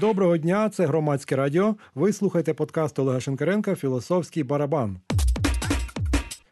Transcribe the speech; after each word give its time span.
Доброго 0.00 0.36
дня, 0.36 0.68
це 0.68 0.86
громадське 0.86 1.36
радіо. 1.36 1.76
Ви 1.94 2.12
слухаєте 2.12 2.54
подкаст 2.54 2.98
Олега 2.98 3.20
Шенкаренка 3.20 3.74
Філософський 3.74 4.42
барабан. 4.42 4.98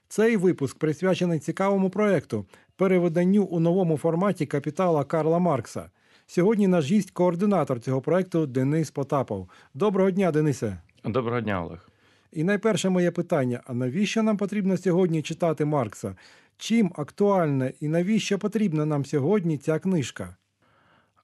Цей 0.08 0.36
випуск 0.36 0.78
присвячений 0.78 1.38
цікавому 1.38 1.90
проекту 1.90 2.46
переведенню 2.76 3.44
у 3.44 3.60
новому 3.60 3.96
форматі 3.98 4.46
капітала 4.46 5.04
Карла 5.04 5.38
Маркса. 5.38 5.90
Сьогодні 6.26 6.68
наш 6.68 6.90
гість 6.90 7.10
координатор 7.10 7.80
цього 7.80 8.00
проекту 8.00 8.46
Денис 8.46 8.90
Потапов. 8.90 9.48
Доброго 9.74 10.10
дня, 10.10 10.32
Денисе. 10.32 10.78
Доброго 11.04 11.40
дня, 11.40 11.64
Олег. 11.64 11.90
І 12.32 12.44
найперше 12.44 12.88
моє 12.88 13.10
питання: 13.10 13.60
а 13.66 13.74
навіщо 13.74 14.22
нам 14.22 14.36
потрібно 14.36 14.76
сьогодні 14.76 15.22
читати 15.22 15.64
Маркса? 15.64 16.16
Чим 16.56 16.92
актуальна 16.96 17.72
і 17.80 17.88
навіщо 17.88 18.38
потрібна 18.38 18.86
нам 18.86 19.04
сьогодні 19.04 19.58
ця 19.58 19.78
книжка? 19.78 20.36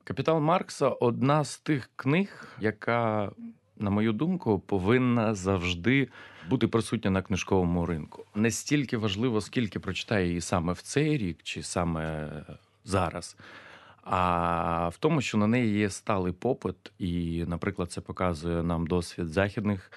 Капітал 0.05 0.41
Маркса 0.41 0.89
одна 0.89 1.45
з 1.45 1.59
тих 1.59 1.91
книг, 1.97 2.49
яка, 2.61 3.31
на 3.77 3.91
мою 3.91 4.13
думку, 4.13 4.59
повинна 4.59 5.35
завжди 5.35 6.09
бути 6.49 6.69
присутня 6.69 7.11
на 7.11 7.23
книжковому 7.23 7.87
ринку. 7.87 8.25
Не 8.35 8.51
стільки 8.51 8.97
важливо, 8.97 9.41
скільки 9.41 9.79
прочитає 9.79 10.27
її 10.27 10.41
саме 10.41 10.73
в 10.73 10.81
цей 10.81 11.19
рік 11.19 11.39
чи 11.43 11.63
саме 11.63 12.31
зараз. 12.85 13.37
А 14.03 14.89
в 14.89 14.97
тому, 14.99 15.21
що 15.21 15.39
на 15.39 15.47
неї 15.47 15.79
є 15.79 15.91
сталий 15.91 16.33
попит, 16.33 16.93
і, 16.99 17.45
наприклад, 17.49 17.93
це 17.93 18.01
показує 18.01 18.63
нам 18.63 18.87
досвід 18.87 19.29
західних 19.29 19.93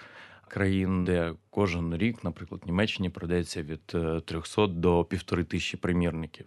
країн, 0.47 1.03
де 1.05 1.33
кожен 1.49 1.97
рік, 1.97 2.23
наприклад, 2.23 2.61
Німеччині 2.65 3.09
продається 3.09 3.63
від 3.63 3.85
300 4.25 4.63
е, 4.63 4.67
до 4.67 5.03
півтори 5.03 5.43
тисячі 5.43 5.77
примірників. 5.77 6.45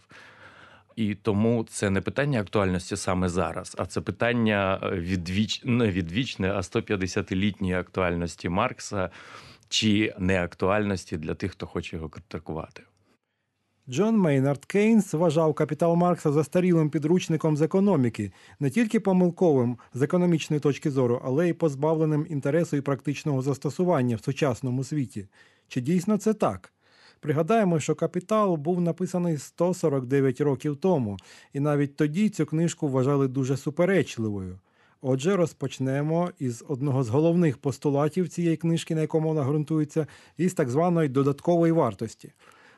І 0.96 1.14
тому 1.14 1.64
це 1.70 1.90
не 1.90 2.00
питання 2.00 2.40
актуальності 2.40 2.96
саме 2.96 3.28
зараз, 3.28 3.76
а 3.78 3.86
це 3.86 4.00
питання 4.00 4.80
е, 4.82 4.90
відвіч... 4.90 5.62
не 5.64 5.90
відвічне, 5.90 6.52
а 6.52 6.56
150-літньої 6.56 7.74
актуальності 7.74 8.48
Маркса 8.48 9.10
чи 9.68 10.14
неактуальності 10.18 11.16
для 11.16 11.34
тих, 11.34 11.52
хто 11.52 11.66
хоче 11.66 11.96
його 11.96 12.08
критикувати. 12.08 12.82
Джон 13.88 14.16
Мейнард 14.16 14.64
Кейнс 14.64 15.14
вважав 15.14 15.54
капітал 15.54 15.94
Маркса 15.94 16.32
застарілим 16.32 16.90
підручником 16.90 17.56
з 17.56 17.62
економіки, 17.62 18.32
не 18.60 18.70
тільки 18.70 19.00
помилковим 19.00 19.78
з 19.94 20.02
економічної 20.02 20.60
точки 20.60 20.90
зору, 20.90 21.22
але 21.24 21.48
й 21.48 21.52
позбавленим 21.52 22.26
інтересу 22.30 22.76
і 22.76 22.80
практичного 22.80 23.42
застосування 23.42 24.16
в 24.16 24.24
сучасному 24.24 24.84
світі. 24.84 25.28
Чи 25.68 25.80
дійсно 25.80 26.18
це 26.18 26.34
так? 26.34 26.72
Пригадаємо, 27.20 27.80
що 27.80 27.94
капітал 27.94 28.56
був 28.56 28.80
написаний 28.80 29.38
149 29.38 30.40
років 30.40 30.76
тому, 30.76 31.16
і 31.52 31.60
навіть 31.60 31.96
тоді 31.96 32.28
цю 32.28 32.46
книжку 32.46 32.88
вважали 32.88 33.28
дуже 33.28 33.56
суперечливою. 33.56 34.58
Отже, 35.02 35.36
розпочнемо 35.36 36.30
із 36.38 36.64
одного 36.68 37.04
з 37.04 37.08
головних 37.08 37.58
постулатів 37.58 38.28
цієї 38.28 38.56
книжки, 38.56 38.94
на 38.94 39.00
якому 39.00 39.28
вона 39.28 39.44
ґрунтується, 39.44 40.06
із 40.36 40.54
так 40.54 40.70
званої 40.70 41.08
додаткової 41.08 41.72
вартості. 41.72 42.32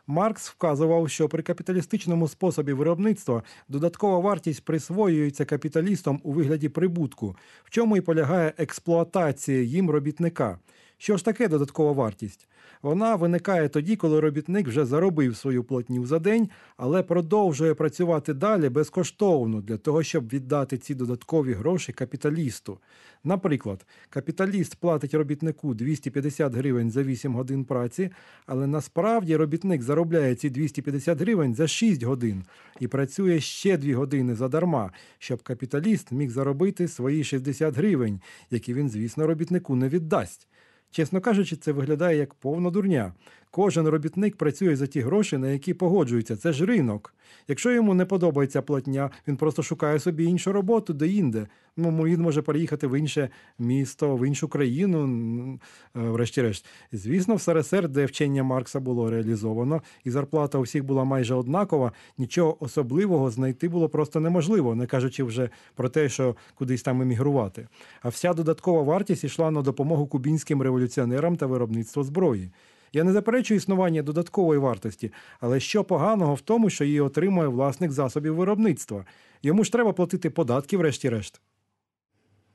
Маркс 0.06 0.48
вказував, 0.48 1.10
що 1.10 1.28
при 1.28 1.42
капіталістичному 1.42 2.28
способі 2.28 2.72
виробництва 2.72 3.42
додаткова 3.68 4.18
вартість 4.18 4.64
присвоюється 4.64 5.44
капіталістам 5.44 6.20
у 6.22 6.32
вигляді 6.32 6.68
прибутку, 6.68 7.36
в 7.64 7.70
чому 7.70 7.96
і 7.96 8.00
полягає 8.00 8.52
експлуатація 8.58 9.62
їм 9.62 9.90
робітника. 9.90 10.58
Що 11.02 11.16
ж 11.16 11.24
таке 11.24 11.48
додаткова 11.48 11.92
вартість? 11.92 12.48
Вона 12.82 13.14
виникає 13.14 13.68
тоді, 13.68 13.96
коли 13.96 14.20
робітник 14.20 14.68
вже 14.68 14.84
заробив 14.84 15.36
свою 15.36 15.64
платню 15.64 16.06
за 16.06 16.18
день, 16.18 16.48
але 16.76 17.02
продовжує 17.02 17.74
працювати 17.74 18.34
далі 18.34 18.68
безкоштовно 18.68 19.60
для 19.60 19.76
того, 19.76 20.02
щоб 20.02 20.28
віддати 20.28 20.78
ці 20.78 20.94
додаткові 20.94 21.52
гроші 21.52 21.92
капіталісту. 21.92 22.78
Наприклад, 23.24 23.86
капіталіст 24.10 24.74
платить 24.74 25.14
робітнику 25.14 25.74
250 25.74 26.54
гривень 26.54 26.90
за 26.90 27.02
8 27.02 27.34
годин 27.34 27.64
праці, 27.64 28.10
але 28.46 28.66
насправді 28.66 29.36
робітник 29.36 29.82
заробляє 29.82 30.34
ці 30.34 30.50
250 30.50 31.20
гривень 31.20 31.54
за 31.54 31.68
6 31.68 32.02
годин 32.02 32.44
і 32.80 32.88
працює 32.88 33.40
ще 33.40 33.76
2 33.76 33.94
години 33.94 34.34
задарма, 34.34 34.92
щоб 35.18 35.42
капіталіст 35.42 36.12
міг 36.12 36.30
заробити 36.30 36.88
свої 36.88 37.24
60 37.24 37.76
гривень, 37.76 38.20
які 38.50 38.74
він, 38.74 38.90
звісно, 38.90 39.26
робітнику 39.26 39.76
не 39.76 39.88
віддасть. 39.88 40.48
Чесно 40.92 41.20
кажучи, 41.20 41.56
це 41.56 41.72
виглядає 41.72 42.18
як 42.18 42.34
повна 42.34 42.70
дурня. 42.70 43.12
Кожен 43.54 43.88
робітник 43.88 44.36
працює 44.36 44.76
за 44.76 44.86
ті 44.86 45.00
гроші, 45.00 45.38
на 45.38 45.48
які 45.48 45.74
погоджується. 45.74 46.36
Це 46.36 46.52
ж 46.52 46.66
ринок. 46.66 47.14
Якщо 47.48 47.72
йому 47.72 47.94
не 47.94 48.04
подобається 48.04 48.62
платня, 48.62 49.10
він 49.28 49.36
просто 49.36 49.62
шукає 49.62 49.98
собі 49.98 50.24
іншу 50.24 50.52
роботу 50.52 50.92
де-інде. 50.92 51.46
Ну, 51.76 52.02
він 52.02 52.20
може 52.20 52.42
переїхати 52.42 52.86
в 52.86 52.98
інше 52.98 53.28
місто, 53.58 54.16
в 54.16 54.26
іншу 54.26 54.48
країну, 54.48 55.58
е, 55.96 56.00
врешті-решт. 56.00 56.66
Звісно, 56.92 57.34
в 57.34 57.40
СРСР, 57.40 57.88
де 57.88 58.04
вчення 58.06 58.42
Маркса 58.42 58.80
було 58.80 59.10
реалізовано, 59.10 59.82
і 60.04 60.10
зарплата 60.10 60.58
у 60.58 60.62
всіх 60.62 60.84
була 60.84 61.04
майже 61.04 61.34
однакова, 61.34 61.92
нічого 62.18 62.64
особливого 62.64 63.30
знайти 63.30 63.68
було 63.68 63.88
просто 63.88 64.20
неможливо, 64.20 64.74
не 64.74 64.86
кажучи 64.86 65.24
вже 65.24 65.50
про 65.74 65.88
те, 65.88 66.08
що 66.08 66.36
кудись 66.54 66.82
там 66.82 67.02
емігрувати. 67.02 67.68
А 68.02 68.08
вся 68.08 68.34
додаткова 68.34 68.82
вартість 68.82 69.24
йшла 69.24 69.50
на 69.50 69.62
допомогу 69.62 70.06
кубінським 70.06 70.62
революціонерам 70.62 71.36
та 71.36 71.46
виробництво 71.46 72.04
зброї. 72.04 72.50
Я 72.92 73.04
не 73.04 73.12
заперечую 73.12 73.58
існування 73.58 74.02
додаткової 74.02 74.60
вартості, 74.60 75.12
але 75.40 75.60
що 75.60 75.84
поганого 75.84 76.34
в 76.34 76.40
тому, 76.40 76.70
що 76.70 76.84
її 76.84 77.00
отримує 77.00 77.48
власник 77.48 77.92
засобів 77.92 78.34
виробництва? 78.34 79.04
Йому 79.42 79.64
ж 79.64 79.72
треба 79.72 79.92
платити 79.92 80.30
податки, 80.30 80.76
врешті-решт. 80.76 81.40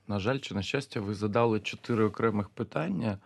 На 0.07 0.19
жаль, 0.19 0.39
чи 0.39 0.55
на 0.55 0.61
щастя, 0.61 1.01
ви 1.01 1.13
задали 1.13 1.59
чотири 1.59 2.03
окремих 2.03 2.49
питання, 2.49 3.17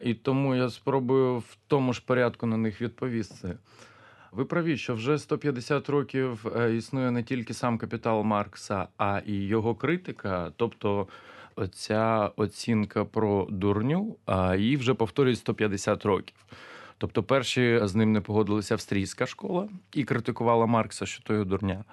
і 0.00 0.14
тому 0.14 0.54
я 0.54 0.70
спробую 0.70 1.38
в 1.38 1.56
тому 1.66 1.92
ж 1.92 2.02
порядку 2.06 2.46
на 2.46 2.56
них 2.56 2.80
відповісти. 2.80 3.58
Ви 4.32 4.44
праві, 4.44 4.76
що 4.76 4.94
вже 4.94 5.18
150 5.18 5.88
років 5.88 6.46
е, 6.56 6.76
існує 6.76 7.10
не 7.10 7.22
тільки 7.22 7.54
сам 7.54 7.78
капітал 7.78 8.22
Маркса, 8.22 8.88
а 8.96 9.20
і 9.26 9.32
його 9.32 9.74
критика, 9.74 10.52
тобто 10.56 11.08
оця 11.56 12.30
оцінка 12.36 13.04
про 13.04 13.46
дурню, 13.50 14.16
а 14.26 14.56
її 14.56 14.76
вже 14.76 14.94
повторюють 14.94 15.38
150 15.38 16.04
років. 16.04 16.36
Тобто, 16.98 17.22
перші 17.22 17.80
з 17.82 17.94
ним 17.94 18.12
не 18.12 18.20
погодилася 18.20 18.74
австрійська 18.74 19.26
школа 19.26 19.68
і 19.92 20.04
критикувала 20.04 20.66
Маркса, 20.66 21.06
що 21.06 21.22
то 21.22 21.34
є 21.34 21.44
дурня. 21.44 21.84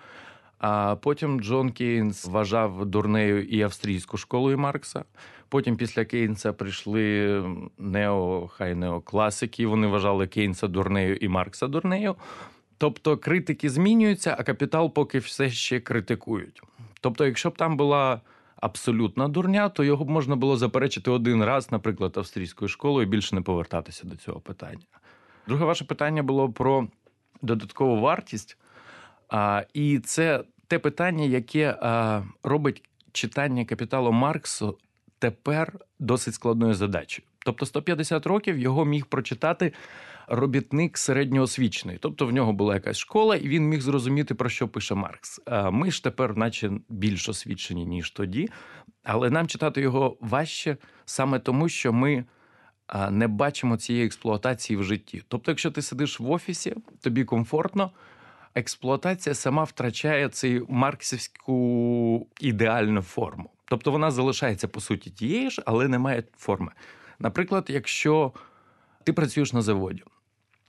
А 0.60 0.96
потім 0.96 1.42
Джон 1.42 1.72
Кейнс 1.72 2.26
вважав 2.26 2.86
дурнею 2.86 3.44
і 3.44 3.62
австрійську 3.62 4.18
школу 4.18 4.52
і 4.52 4.56
Маркса. 4.56 5.04
Потім 5.50 5.78
після 5.78 6.06
Кейнса 6.06 6.54
прийшли 6.54 7.44
нео, 7.78 8.48
хай 8.48 8.76
неокласики. 8.76 9.68
Вони 9.68 9.88
вважали 9.88 10.28
Кейнса 10.28 10.68
дурнею 10.68 11.16
і 11.16 11.28
Маркса 11.28 11.68
дурнею. 11.68 12.16
Тобто 12.78 13.18
критики 13.18 13.70
змінюються, 13.70 14.36
а 14.40 14.44
капітал 14.44 14.94
поки 14.94 15.20
все 15.20 15.50
ще 15.50 15.80
критикують. 15.80 16.62
Тобто, 17.02 17.26
якщо 17.26 17.50
б 17.50 17.58
там 17.58 17.78
була 17.78 18.22
абсолютна 18.62 19.28
дурня, 19.28 19.70
то 19.70 19.84
його 19.84 20.06
можна 20.06 20.36
було 20.36 20.58
заперечити 20.58 21.12
один 21.12 21.44
раз, 21.44 21.72
наприклад, 21.72 22.18
австрійською 22.18 22.70
школою, 22.70 23.08
і 23.08 23.10
більше 23.10 23.36
не 23.36 23.42
повертатися 23.42 24.08
до 24.08 24.16
цього 24.16 24.40
питання. 24.40 24.86
Друге, 25.48 25.66
ваше 25.66 25.86
питання 25.86 26.24
було 26.24 26.50
про 26.50 26.88
додаткову 27.42 28.02
вартість. 28.02 28.58
А, 29.30 29.64
І 29.74 30.00
це 30.00 30.44
те 30.68 30.80
питання, 30.80 31.24
яке 31.24 31.78
робить 32.44 32.84
читання 33.12 33.66
капіталу 33.66 34.12
Марксу 34.12 34.78
тепер 35.20 35.74
досить 36.00 36.34
складною 36.34 36.74
задачею. 36.74 37.28
Тобто 37.46 37.66
150 37.66 38.26
років 38.26 38.58
його 38.58 38.86
міг 38.86 39.06
прочитати 39.06 39.74
робітник 40.32 40.98
середньоосвічений. 40.98 41.98
Тобто 42.02 42.26
в 42.26 42.34
нього 42.34 42.54
була 42.54 42.74
якась 42.74 42.98
школа, 42.98 43.36
і 43.36 43.48
він 43.48 43.64
міг 43.64 43.82
зрозуміти, 43.82 44.36
про 44.36 44.50
що 44.50 44.68
пише 44.68 44.96
Маркс. 44.96 45.42
Ми 45.72 45.92
ж 45.92 46.04
тепер, 46.04 46.38
наче 46.38 46.72
більш 46.90 47.30
освічені, 47.30 47.86
ніж 47.86 48.12
тоді, 48.12 48.50
але 49.04 49.30
нам 49.30 49.48
читати 49.48 49.82
його 49.82 50.18
важче 50.22 50.78
саме 51.06 51.40
тому, 51.40 51.70
що 51.70 51.94
ми. 51.94 52.26
Не 53.10 53.28
бачимо 53.28 53.78
цієї 53.78 54.06
експлуатації 54.06 54.78
в 54.78 54.84
житті. 54.84 55.24
Тобто, 55.28 55.52
якщо 55.52 55.72
ти 55.72 55.82
сидиш 55.82 56.20
в 56.20 56.32
офісі, 56.32 56.76
тобі 57.02 57.24
комфортно, 57.24 57.92
експлуатація 58.56 59.36
сама 59.36 59.64
втрачає 59.64 60.30
цю 60.30 60.66
марксівську 60.70 62.28
ідеальну 62.40 63.02
форму. 63.02 63.50
Тобто 63.66 63.92
вона 63.92 64.12
залишається 64.12 64.68
по 64.68 64.82
суті 64.82 65.10
тією 65.10 65.50
ж, 65.50 65.64
але 65.66 65.88
не 65.88 66.00
має 66.00 66.24
форми. 66.38 66.72
Наприклад, 67.20 67.66
якщо 67.70 68.32
ти 69.04 69.14
працюєш 69.14 69.54
на 69.54 69.62
заводі, 69.62 70.04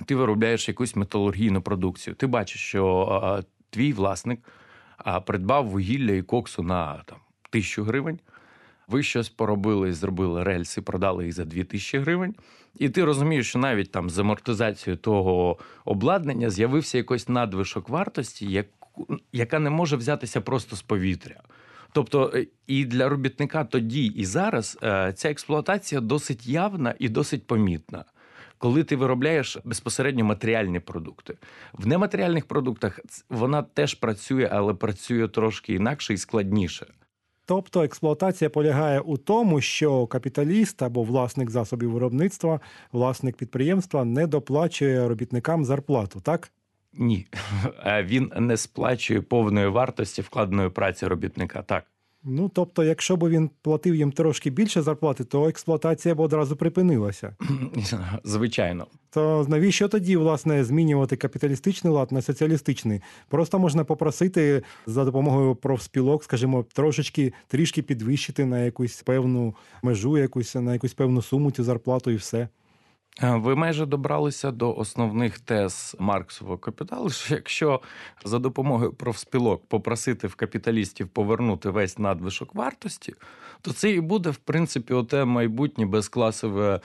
ти 0.06 0.14
виробляєш 0.14 0.68
якусь 0.68 0.96
металургійну 0.96 1.62
продукцію, 1.62 2.14
ти 2.14 2.26
бачиш, 2.26 2.60
що 2.60 3.42
твій 3.70 3.92
власник 3.92 4.40
придбав 5.26 5.68
вугілля 5.68 6.12
і 6.12 6.22
коксу 6.22 6.62
на 6.62 7.02
там, 7.06 7.18
тисячу 7.50 7.84
гривень. 7.84 8.18
Ви 8.88 9.02
щось 9.02 9.28
поробили, 9.28 9.92
зробили 9.92 10.42
рельси, 10.42 10.82
продали 10.82 11.24
їх 11.24 11.34
за 11.34 11.44
2000 11.44 11.98
гривень, 11.98 12.34
і 12.78 12.88
ти 12.88 13.04
розумієш, 13.04 13.48
що 13.48 13.58
навіть 13.58 13.90
там 13.90 14.10
з 14.10 14.18
амортизацією 14.18 14.96
того 14.96 15.58
обладнання 15.84 16.50
з'явився 16.50 16.98
якийсь 16.98 17.28
надвишок 17.28 17.88
вартості, 17.88 18.64
яка 19.32 19.58
не 19.58 19.70
може 19.70 19.96
взятися 19.96 20.40
просто 20.40 20.76
з 20.76 20.82
повітря. 20.82 21.40
Тобто, 21.92 22.32
е, 22.34 22.46
і 22.66 22.84
для 22.84 23.08
робітника 23.08 23.64
тоді 23.64 24.06
і 24.06 24.24
зараз 24.24 24.78
е, 24.82 25.12
ця 25.16 25.30
експлуатація 25.30 26.00
досить 26.00 26.46
явна 26.46 26.94
і 26.98 27.08
досить 27.08 27.46
помітна. 27.46 28.04
Коли 28.62 28.84
ти 28.84 28.96
виробляєш 28.96 29.58
безпосередньо 29.64 30.24
матеріальні 30.24 30.80
продукти. 30.80 31.34
В 31.72 31.86
нематеріальних 31.86 32.46
продуктах 32.46 33.00
вона 33.28 33.62
теж 33.62 33.94
працює, 33.94 34.48
але 34.52 34.74
працює 34.74 35.28
трошки 35.28 35.74
інакше 35.74 36.14
і 36.14 36.16
складніше. 36.16 36.86
Тобто 37.46 37.82
експлуатація 37.82 38.50
полягає 38.50 39.00
у 39.00 39.16
тому, 39.16 39.60
що 39.60 40.06
капіталіст 40.06 40.82
або 40.82 41.02
власник 41.02 41.50
засобів 41.50 41.90
виробництва, 41.90 42.60
власник 42.92 43.36
підприємства 43.36 44.04
не 44.04 44.26
доплачує 44.26 45.08
робітникам 45.08 45.64
зарплату, 45.64 46.20
так? 46.20 46.52
Ні, 46.92 47.26
він 48.02 48.32
не 48.36 48.56
сплачує 48.56 49.20
повної 49.20 49.68
вартості 49.68 50.22
вкладеної 50.22 50.70
праці 50.70 51.06
робітника. 51.06 51.62
Так. 51.62 51.84
Ну 52.24 52.50
тобто, 52.54 52.84
якщо 52.84 53.16
б 53.16 53.28
він 53.28 53.50
платив 53.62 53.94
їм 53.94 54.12
трошки 54.12 54.50
більше 54.50 54.82
зарплати, 54.82 55.24
то 55.24 55.48
експлуатація 55.48 56.14
б 56.14 56.20
одразу 56.20 56.56
припинилася. 56.56 57.36
Звичайно. 58.24 58.86
То 59.10 59.46
навіщо 59.48 59.88
тоді 59.88 60.16
власне 60.16 60.64
змінювати 60.64 61.16
капіталістичний 61.16 61.92
лад 61.92 62.12
на 62.12 62.22
соціалістичний? 62.22 63.00
Просто 63.28 63.58
можна 63.58 63.84
попросити 63.84 64.62
за 64.86 65.04
допомогою 65.04 65.54
профспілок, 65.54 66.24
скажімо, 66.24 66.64
трошечки 66.72 67.32
трішки 67.46 67.82
підвищити 67.82 68.44
на 68.44 68.58
якусь 68.64 69.02
певну 69.02 69.54
межу, 69.82 70.18
якусь 70.18 70.54
на 70.54 70.72
якусь 70.72 70.94
певну 70.94 71.22
суму 71.22 71.50
цю 71.50 71.64
зарплату, 71.64 72.10
і 72.10 72.16
все. 72.16 72.48
Е, 73.20 73.36
Ви 73.36 73.54
майже 73.54 73.86
добралися 73.86 74.50
до 74.50 74.76
основних 74.76 75.38
тез 75.38 75.96
Марксового 75.98 76.58
капіталу. 76.58 77.10
що 77.10 77.34
Якщо 77.34 77.80
за 78.24 78.38
допомогою 78.38 78.92
профспілок 78.92 79.66
попросити 79.66 80.26
в 80.26 80.34
капіталістів 80.34 81.08
повернути 81.08 81.70
весь 81.70 81.98
надвишок 81.98 82.54
вартості, 82.54 83.14
то 83.60 83.72
це 83.72 83.90
і 83.90 84.00
буде, 84.00 84.30
в 84.30 84.36
принципі, 84.36 84.94
оте 84.94 85.24
майбутнє 85.24 85.86
безкласове 85.86 86.80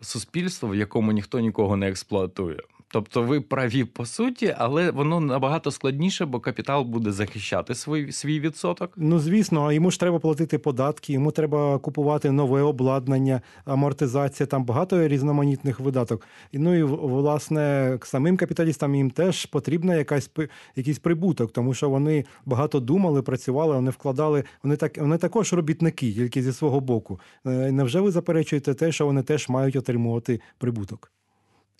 суспільство, 0.00 0.68
в 0.68 0.76
якому 0.76 1.12
ніхто 1.12 1.40
нікого 1.40 1.76
не 1.76 1.88
експлуатує. 1.88 2.58
Тобто 2.92 3.22
ви 3.22 3.40
праві 3.40 3.84
по 3.84 4.06
суті, 4.06 4.54
але 4.58 4.90
воно 4.90 5.20
набагато 5.20 5.70
складніше, 5.70 6.26
бо 6.26 6.40
капітал 6.40 6.84
буде 6.84 7.12
захищати 7.12 7.74
свій, 7.74 8.12
свій 8.12 8.40
відсоток. 8.40 8.92
Ну 8.96 9.18
звісно, 9.18 9.72
йому 9.72 9.90
ж 9.90 10.00
треба 10.00 10.18
платити 10.18 10.58
податки, 10.58 11.12
йому 11.12 11.30
треба 11.30 11.78
купувати 11.78 12.30
нове 12.30 12.62
обладнання, 12.62 13.40
амортизація, 13.64 14.46
там 14.46 14.64
багато 14.64 15.08
різноманітних 15.08 15.80
видаток. 15.80 16.26
І 16.52 16.58
ну 16.58 16.74
і 16.74 16.82
власне 16.82 17.98
самим 18.02 18.36
капіталістам 18.36 18.94
їм 18.94 19.10
теж 19.10 19.46
потрібна 19.46 19.94
якась 19.94 20.30
якийсь 20.76 20.98
прибуток, 20.98 21.52
тому 21.52 21.74
що 21.74 21.90
вони 21.90 22.24
багато 22.46 22.80
думали, 22.80 23.22
працювали, 23.22 23.74
вони 23.74 23.90
вкладали. 23.90 24.44
Вони 24.62 24.76
так 24.76 24.98
вони 24.98 25.18
також 25.18 25.52
робітники, 25.52 26.12
тільки 26.12 26.42
зі 26.42 26.52
свого 26.52 26.80
боку. 26.80 27.20
Е, 27.46 27.72
Невже 27.72 28.00
ви 28.00 28.10
заперечуєте 28.10 28.74
те, 28.74 28.92
що 28.92 29.06
вони 29.06 29.22
теж 29.22 29.48
мають 29.48 29.76
отримувати 29.76 30.40
прибуток? 30.58 31.12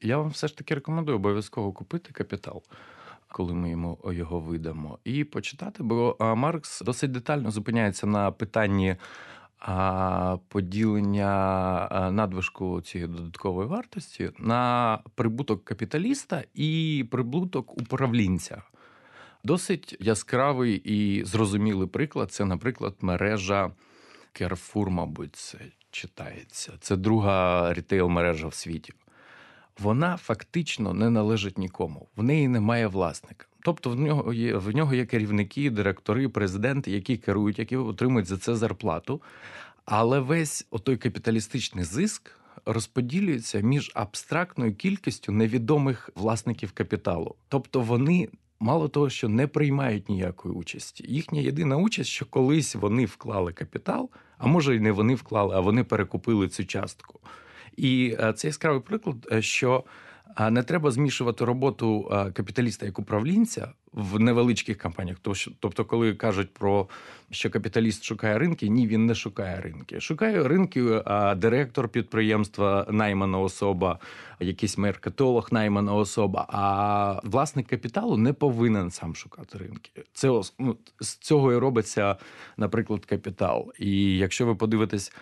Я 0.03 0.19
вам 0.19 0.29
все 0.29 0.49
ж 0.49 0.57
таки 0.57 0.75
рекомендую 0.75 1.17
обов'язково 1.17 1.73
купити 1.73 2.13
капітал, 2.13 2.63
коли 3.29 3.55
ми 3.55 3.71
йому 3.71 3.99
його 4.13 4.41
видамо, 4.41 4.99
і 5.05 5.25
почитати, 5.25 5.83
бо 5.83 6.17
Маркс 6.37 6.81
досить 6.81 7.13
детально 7.13 7.51
зупиняється 7.51 8.07
на 8.07 8.31
питанні 8.31 8.97
поділення 10.49 12.11
надвижку 12.13 12.81
цієї 12.81 13.09
додаткової 13.09 13.69
вартості 13.69 14.31
на 14.39 14.99
прибуток 15.15 15.65
капіталіста 15.65 16.45
і 16.55 17.05
прибуток 17.11 17.81
управлінця. 17.81 18.63
Досить 19.45 19.97
яскравий 20.01 20.75
і 20.75 21.25
зрозумілий 21.25 21.89
приклад 21.89 22.33
це, 22.33 22.45
наприклад, 22.45 22.95
мережа 23.01 23.71
Carrefour, 24.35 24.89
мабуть, 24.89 25.37
це 25.37 25.59
читається. 25.91 26.73
Це 26.81 26.97
друга 26.97 27.69
рітейл-мережа 27.75 28.49
в 28.49 28.55
світі 28.55 28.93
вона 29.79 30.17
фактично 30.17 30.95
не 30.95 31.11
належить 31.11 31.59
нікому. 31.59 32.09
В 32.17 32.23
неї 32.23 32.49
немає 32.49 32.87
власника. 32.87 33.47
Тобто 33.65 33.91
в 33.91 34.01
нього 34.01 34.33
є 34.33 34.57
в 34.57 34.75
нього 34.75 34.95
є 34.95 35.07
керівники, 35.07 35.71
директори, 35.71 36.29
президенти, 36.29 36.91
які 36.91 37.17
керують, 37.17 37.59
які 37.59 37.77
отримують 37.77 38.29
за 38.29 38.39
це 38.39 38.57
зарплату. 38.57 39.23
Але 39.85 40.21
весь 40.21 40.67
отой 40.71 40.97
капіталістичний 40.97 41.85
зиск 41.85 42.31
розподілюється 42.67 43.61
між 43.61 43.93
абстрактною 43.95 44.75
кількістю 44.75 45.33
невідомих 45.33 46.11
власників 46.15 46.73
капіталу. 46.73 47.35
Тобто 47.49 47.81
вони. 47.81 48.29
Мало 48.65 48.89
того, 48.89 49.11
що 49.11 49.29
не 49.29 49.47
приймають 49.47 50.09
ніякої 50.09 50.55
участі. 50.55 51.05
Їхня 51.09 51.41
єдина 51.41 51.77
участь, 51.77 52.11
що 52.11 52.27
колись 52.27 52.75
вони 52.75 53.05
вклали 53.05 53.53
капітал, 53.53 54.11
а 54.39 54.47
може 54.47 54.77
й 54.77 54.81
не 54.81 54.93
вони 54.93 55.15
вклали, 55.15 55.57
а 55.57 55.61
вони 55.61 55.85
перекупили 55.85 56.49
цю 56.49 56.65
частку. 56.65 57.21
І 57.77 58.17
е, 58.21 58.33
це 58.33 58.49
яскравий 58.49 58.81
приклад, 58.81 59.17
е, 59.33 59.43
що 59.43 59.85
е, 60.39 60.51
не 60.51 60.63
треба 60.63 60.91
змішувати 60.91 61.45
роботу 61.45 62.11
капіталіста 62.35 62.87
як 62.87 62.99
управлінця 62.99 63.69
в 63.93 64.21
невеличких 64.21 64.79
компаніях. 64.79 65.19
Тобто, 65.61 65.85
коли 65.85 66.15
кажуть 66.15 66.55
про 66.55 66.89
що 67.31 67.51
капіталіст 67.51 68.05
шукає 68.05 68.39
ринки, 68.39 68.69
ні, 68.69 68.87
він 68.87 69.07
не 69.07 69.15
шукає 69.15 69.61
ринки. 69.61 70.01
Шукає 70.01 70.49
ринки 70.49 70.85
е, 71.07 71.35
директор 71.35 71.89
підприємства, 71.89 72.87
наймана 72.91 73.39
особа, 73.39 73.99
якийсь 74.41 74.79
маркетолог, 74.79 75.49
наймана 75.51 75.95
особа. 75.95 76.47
А 76.49 77.21
власник 77.25 77.67
капіталу 77.67 78.17
не 78.17 78.33
повинен 78.33 78.91
сам 78.91 79.15
шукати 79.15 79.59
ринки. 79.59 79.91
Це 80.13 80.41
ну, 80.59 80.77
з 81.01 81.17
цього 81.17 81.53
і 81.53 81.57
робиться, 81.57 82.17
наприклад, 82.57 83.05
капітал. 83.05 83.73
І 83.79 84.17
якщо 84.17 84.47
ви 84.47 84.55
подивитесь. 84.55 85.13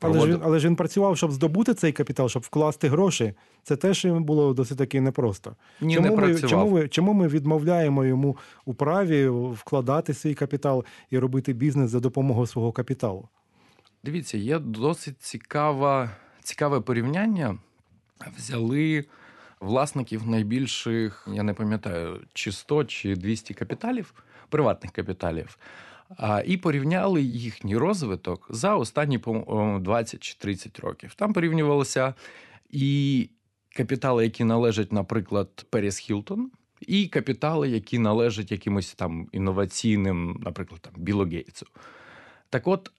Але 0.00 0.20
ж, 0.20 0.26
він, 0.26 0.40
але 0.44 0.58
ж 0.58 0.68
він 0.68 0.76
працював, 0.76 1.16
щоб 1.16 1.32
здобути 1.32 1.74
цей 1.74 1.92
капітал, 1.92 2.28
щоб 2.28 2.42
вкласти 2.42 2.88
гроші. 2.88 3.34
Це 3.62 3.76
теж 3.76 4.04
йому 4.04 4.20
було 4.20 4.54
досить 4.54 4.78
таки 4.78 5.00
непросто. 5.00 5.56
Ні, 5.80 5.94
чому, 5.94 6.06
не 6.08 6.16
ми, 6.16 6.22
працював. 6.22 6.50
чому, 6.50 6.70
ми, 6.70 6.88
чому 6.88 7.12
ми 7.12 7.28
відмовляємо 7.28 8.04
йому 8.04 8.36
у 8.64 8.74
праві 8.74 9.28
вкладати 9.28 10.14
свій 10.14 10.34
капітал 10.34 10.84
і 11.10 11.18
робити 11.18 11.52
бізнес 11.52 11.90
за 11.90 12.00
допомогою 12.00 12.46
свого 12.46 12.72
капіталу? 12.72 13.28
Дивіться, 14.04 14.38
є 14.38 14.58
досить 14.58 15.22
цікава, 15.22 16.10
цікаве 16.42 16.80
порівняння. 16.80 17.58
Взяли 18.36 19.04
власників 19.60 20.26
найбільших, 20.26 21.28
я 21.32 21.42
не 21.42 21.54
пам'ятаю, 21.54 22.20
чи 22.32 22.52
100 22.52 22.84
чи 22.84 23.16
200 23.16 23.54
капіталів, 23.54 24.14
приватних 24.48 24.92
капіталів, 24.92 25.58
і 26.44 26.56
порівняли 26.56 27.22
їхній 27.22 27.76
розвиток 27.76 28.46
за 28.50 28.76
останні 28.76 29.18
по- 29.18 29.78
20 29.82 30.20
чи 30.22 30.34
30 30.38 30.80
років. 30.80 31.14
Там 31.14 31.32
порівнювалися 31.32 32.14
і 32.70 33.28
капітали, 33.76 34.24
які 34.24 34.44
належать, 34.44 34.92
наприклад, 34.92 35.66
Періс 35.70 35.98
Хілтон, 35.98 36.50
і 36.80 37.06
капітали, 37.06 37.68
які 37.68 37.98
належать 37.98 38.52
якимось 38.52 38.94
там 38.94 39.28
інноваційним, 39.32 40.40
наприклад, 40.44 40.80
там 40.80 40.94
Білу 40.96 41.24
Гейтсу. 41.24 41.66
Так 42.50 42.66
от, 42.66 42.90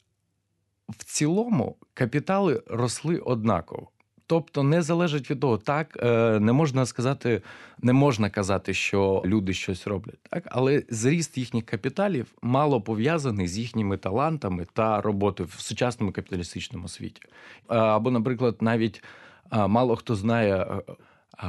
в 0.90 1.04
цілому 1.04 1.76
капітали 1.94 2.64
росли 2.68 3.18
однаково. 3.18 3.90
Тобто 4.28 4.64
не 4.64 4.82
залежить 4.82 5.32
від 5.32 5.40
того, 5.40 5.58
так 5.58 5.98
е, 6.04 6.40
не 6.40 6.54
можна 6.54 6.86
сказати, 6.86 7.42
не 7.82 7.94
можна 7.94 8.30
казати, 8.30 8.74
що 8.74 9.24
люди 9.26 9.54
щось 9.54 9.88
роблять, 9.88 10.20
так 10.30 10.44
але 10.52 10.84
зріст 10.90 11.38
їхніх 11.38 11.66
капіталів 11.66 12.28
мало 12.42 12.82
пов'язаний 12.82 13.48
з 13.48 13.58
їхніми 13.58 13.98
талантами 13.98 14.66
та 14.74 15.02
роботою 15.02 15.50
в 15.56 15.60
сучасному 15.60 16.12
капіталістичному 16.12 16.88
світі. 16.88 17.22
Е, 17.26 17.76
Або, 17.76 18.12
наприклад, 18.12 18.56
навіть 18.62 19.04
е, 19.52 19.68
мало 19.68 19.96
хто 19.96 20.16
знає, 20.16 20.82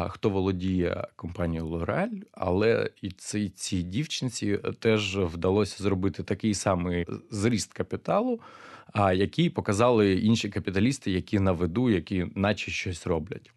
хто 0.08 0.30
володіє 0.30 1.06
компанією 1.16 1.68
L'Oreal, 1.68 2.22
але 2.32 2.90
і 3.02 3.10
цій, 3.10 3.48
цій 3.48 3.82
дівчинці 3.82 4.58
теж 4.78 5.18
вдалося 5.18 5.82
зробити 5.82 6.22
такий 6.22 6.54
самий 6.54 7.06
зріст 7.30 7.72
капіталу, 7.72 8.40
а 8.92 9.12
які 9.12 9.50
показали 9.50 10.12
інші 10.12 10.48
капіталісти, 10.48 11.10
які 11.10 11.40
на 11.40 11.52
виду, 11.52 11.90
які 11.90 12.26
наче 12.34 12.70
щось 12.70 13.06
роблять. 13.06 13.50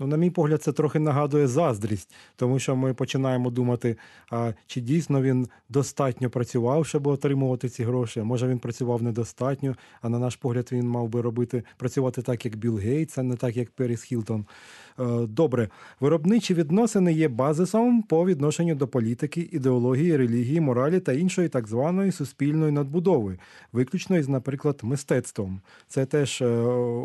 Ну, 0.00 0.06
на 0.06 0.16
мій 0.16 0.30
погляд, 0.30 0.62
це 0.62 0.72
трохи 0.72 0.98
нагадує 0.98 1.46
заздрість, 1.46 2.14
тому 2.36 2.58
що 2.58 2.76
ми 2.76 2.94
починаємо 2.94 3.50
думати, 3.50 3.96
а 4.30 4.52
чи 4.66 4.80
дійсно 4.80 5.22
він 5.22 5.48
достатньо 5.68 6.30
працював, 6.30 6.86
щоб 6.86 7.06
отримувати 7.06 7.68
ці 7.68 7.84
гроші. 7.84 8.22
Може 8.22 8.48
він 8.48 8.58
працював 8.58 9.02
недостатньо, 9.02 9.76
а 10.02 10.08
на 10.08 10.18
наш 10.18 10.36
погляд, 10.36 10.68
він 10.72 10.88
мав 10.88 11.08
би 11.08 11.20
робити 11.20 11.62
працювати 11.76 12.22
так, 12.22 12.44
як 12.44 12.56
Білл 12.56 12.78
Гейтс, 12.78 13.18
а 13.18 13.22
не 13.22 13.36
так, 13.36 13.56
як 13.56 13.70
Періс 13.70 14.02
Хілтон. 14.02 14.44
Е, 15.00 15.04
Добре, 15.26 15.68
виробничі 16.00 16.54
відносини 16.54 17.12
є 17.12 17.28
базисом 17.28 18.02
по 18.02 18.26
відношенню 18.26 18.74
до 18.74 18.88
політики, 18.88 19.48
ідеології, 19.52 20.16
релігії, 20.16 20.60
моралі 20.60 21.00
та 21.00 21.12
іншої 21.12 21.48
так 21.48 21.68
званої 21.68 22.12
суспільної 22.12 22.72
надбудови, 22.72 23.38
виключно 23.72 24.18
із, 24.18 24.28
наприклад, 24.28 24.80
мистецтвом. 24.82 25.60
Це 25.88 26.06
теж 26.06 26.42
е, 26.42 26.46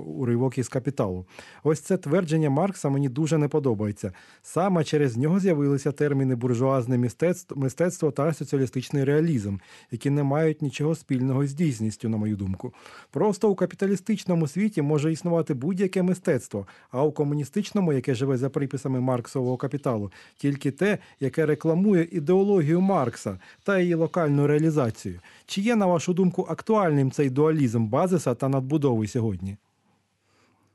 уривок 0.06 0.58
із 0.58 0.68
капіталу. 0.68 1.26
Ось 1.64 1.80
це 1.80 1.98
твердження 1.98 2.50
Маркса 2.50 2.81
Маркса 2.82 2.90
мені 2.90 3.10
дуже 3.10 3.38
не 3.38 3.48
подобається. 3.48 4.12
Саме 4.42 4.84
через 4.84 5.18
нього 5.18 5.40
з'явилися 5.40 5.92
терміни 5.92 6.36
буржуазне 6.36 6.98
мистецтво, 6.98 7.58
мистецтво 7.58 8.12
та 8.12 8.34
соціалістичний 8.34 9.04
реалізм, 9.04 9.58
які 9.92 10.10
не 10.10 10.24
мають 10.24 10.62
нічого 10.62 10.96
спільного 10.96 11.46
з 11.48 11.54
дійсністю, 11.54 12.10
на 12.10 12.18
мою 12.18 12.36
думку. 12.36 12.74
Просто 13.12 13.50
у 13.50 13.56
капіталістичному 13.56 14.48
світі 14.48 14.82
може 14.82 15.12
існувати 15.12 15.54
будь-яке 15.54 16.04
мистецтво, 16.04 16.68
а 16.92 17.04
у 17.04 17.12
комуністичному, 17.12 17.94
яке 17.94 18.16
живе 18.16 18.38
за 18.38 18.50
приписами 18.50 19.00
Марксового 19.00 19.58
капіталу, 19.58 20.12
тільки 20.38 20.72
те, 20.72 20.98
яке 21.20 21.46
рекламує 21.46 22.08
ідеологію 22.12 22.82
Маркса 22.82 23.40
та 23.64 23.80
її 23.80 23.94
локальну 23.94 24.48
реалізацію. 24.48 25.20
Чи 25.46 25.62
є, 25.62 25.76
на 25.76 25.86
вашу 25.86 26.14
думку, 26.14 26.48
актуальним 26.50 27.12
цей 27.12 27.30
дуалізм 27.30 27.86
базиса 27.88 28.36
та 28.36 28.50
надбудови 28.50 29.08
сьогодні? 29.08 29.58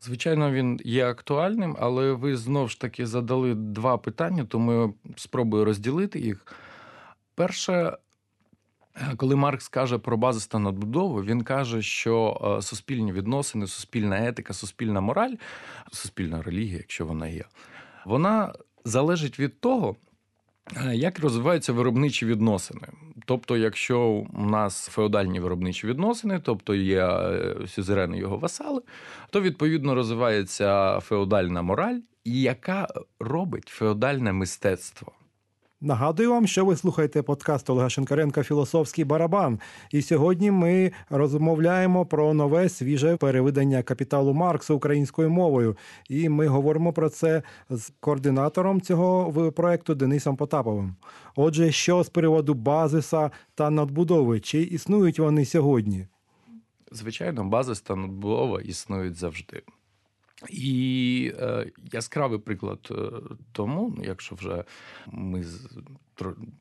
Звичайно, 0.00 0.52
він 0.52 0.80
є 0.84 1.06
актуальним, 1.06 1.76
але 1.80 2.12
ви 2.12 2.36
знову 2.36 2.68
ж 2.68 2.80
таки 2.80 3.06
задали 3.06 3.54
два 3.54 3.98
питання, 3.98 4.44
тому 4.44 4.72
я 4.72 5.12
спробую 5.16 5.64
розділити 5.64 6.20
їх. 6.20 6.46
Перше, 7.34 7.96
коли 9.16 9.36
Маркс 9.36 9.68
каже 9.68 9.98
про 9.98 10.16
базис 10.16 10.46
та 10.46 10.58
надбудову, 10.58 11.22
він 11.22 11.42
каже, 11.42 11.82
що 11.82 12.40
е, 12.58 12.62
суспільні 12.62 13.12
відносини, 13.12 13.66
суспільна 13.66 14.26
етика, 14.28 14.52
суспільна 14.52 15.00
мораль, 15.00 15.34
суспільна 15.92 16.42
релігія, 16.42 16.76
якщо 16.76 17.06
вона 17.06 17.28
є, 17.28 17.44
вона 18.04 18.52
залежить 18.84 19.38
від 19.38 19.60
того, 19.60 19.96
як 20.92 21.18
розвиваються 21.18 21.72
виробничі 21.72 22.26
відносини. 22.26 22.88
Тобто, 23.24 23.56
якщо 23.56 24.00
у 24.34 24.46
нас 24.46 24.86
феодальні 24.86 25.40
виробничі 25.40 25.86
відносини, 25.86 26.40
тобто 26.44 26.74
є 26.74 27.06
е, 27.06 27.54
сюзерени 27.66 28.18
його 28.18 28.36
васали, 28.36 28.82
то 29.30 29.40
відповідно 29.40 29.94
розвивається 29.94 31.00
феодальна 31.00 31.62
мораль, 31.62 31.98
яка 32.24 32.88
робить 33.20 33.68
феодальне 33.68 34.32
мистецтво. 34.32 35.12
Нагадую 35.80 36.30
вам, 36.30 36.46
що 36.46 36.64
ви 36.64 36.76
слухаєте 36.76 37.22
подкаст 37.22 37.70
Олега 37.70 37.88
Шенкаренка 37.88 38.42
Філософський 38.42 39.04
барабан. 39.04 39.60
І 39.90 40.02
сьогодні 40.02 40.50
ми 40.50 40.92
розмовляємо 41.10 42.06
про 42.06 42.34
нове 42.34 42.68
свіже 42.68 43.16
перевидання 43.16 43.82
капіталу 43.82 44.34
Маркса 44.34 44.74
українською 44.74 45.30
мовою. 45.30 45.76
І 46.08 46.28
ми 46.28 46.46
говоримо 46.46 46.92
про 46.92 47.08
це 47.08 47.42
з 47.70 47.92
координатором 48.00 48.80
цього 48.80 49.52
проекту 49.52 49.94
Денисом 49.94 50.36
Потаповим. 50.36 50.96
Отже, 51.34 51.72
що 51.72 52.04
з 52.04 52.08
приводу 52.08 52.54
базиса 52.54 53.30
та 53.54 53.70
надбудови? 53.70 54.40
Чи 54.40 54.62
існують 54.62 55.18
вони 55.18 55.44
сьогодні? 55.44 56.06
Звичайно, 56.92 57.44
базис 57.44 57.80
та 57.80 57.96
надбудова 57.96 58.60
існують 58.60 59.16
завжди. 59.16 59.62
І 60.50 61.32
е, 61.38 61.72
яскравий 61.92 62.38
приклад 62.38 62.88
е, 62.90 62.94
тому, 63.52 63.94
ну, 63.96 64.04
якщо 64.04 64.34
вже 64.34 64.64
ми 65.06 65.44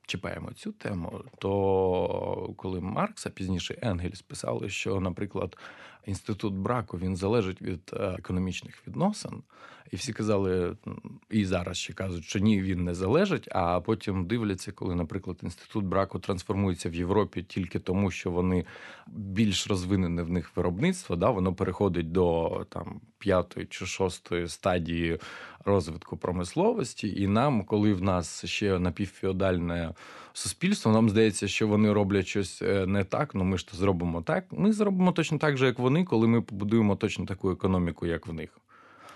чіпаємо 0.06 0.52
цю 0.54 0.72
тему, 0.72 1.24
то 1.38 2.54
коли 2.58 2.82
Маркс, 2.82 3.26
а 3.26 3.30
пізніше 3.30 3.78
Енгельс 3.82 4.22
писали, 4.22 4.70
що, 4.70 5.00
наприклад, 5.00 5.58
інститут 6.06 6.54
браку 6.54 6.98
він 6.98 7.16
залежить 7.16 7.62
від 7.62 7.92
е, 7.94 8.16
економічних 8.20 8.88
відносин, 8.88 9.44
і 9.92 9.96
всі 9.96 10.14
казали, 10.14 10.78
і 11.30 11.46
зараз 11.46 11.78
ще 11.78 11.94
кажуть, 11.94 12.24
що 12.24 12.40
ні, 12.40 12.62
він 12.62 12.84
не 12.84 12.94
залежить. 12.94 13.50
А 13.52 13.80
потім 13.80 14.28
дивляться, 14.28 14.72
коли, 14.72 14.96
наприклад, 14.96 15.38
інститут 15.44 15.86
браку 15.86 16.20
трансформується 16.20 16.90
в 16.90 16.96
Європі 16.96 17.44
тільки 17.44 17.80
тому, 17.80 18.12
що 18.12 18.32
вони 18.32 18.66
більш 19.08 19.68
розвинене 19.68 20.24
в 20.24 20.30
них 20.30 20.58
виробництво, 20.58 21.16
да, 21.16 21.30
воно 21.30 21.54
переходить 21.56 22.12
до 22.12 22.66
там 22.70 23.02
п'ятої 23.18 23.66
чи 23.66 23.86
шостої 23.86 24.48
стадії 24.48 25.20
розвитку 25.66 26.18
промисловості. 26.18 27.22
І 27.22 27.28
нам, 27.28 27.64
коли 27.64 27.94
в 27.94 28.04
нас 28.04 28.46
ще 28.46 28.80
напівфеодальне 29.52 29.94
суспільство, 30.34 30.92
нам 30.92 31.10
здається, 31.10 31.48
що 31.48 31.68
вони 31.68 31.94
роблять 31.94 32.28
щось 32.28 32.62
е, 32.62 32.86
не 32.86 33.04
так. 33.04 33.36
Ну 33.36 33.44
ми 33.44 33.58
ж 33.58 33.68
то 33.68 33.78
зробимо 33.78 34.22
так. 34.22 34.46
Ми 34.52 34.74
зробимо 34.74 35.12
точно 35.12 35.38
так 35.38 35.58
же, 35.58 35.66
як 35.66 35.80
вони, 35.80 36.04
коли 36.04 36.28
ми 36.28 36.42
побудуємо 36.42 36.96
точно 36.96 37.26
таку 37.26 37.52
економіку, 37.52 38.06
як 38.06 38.28
в 38.28 38.34
них. 38.34 38.50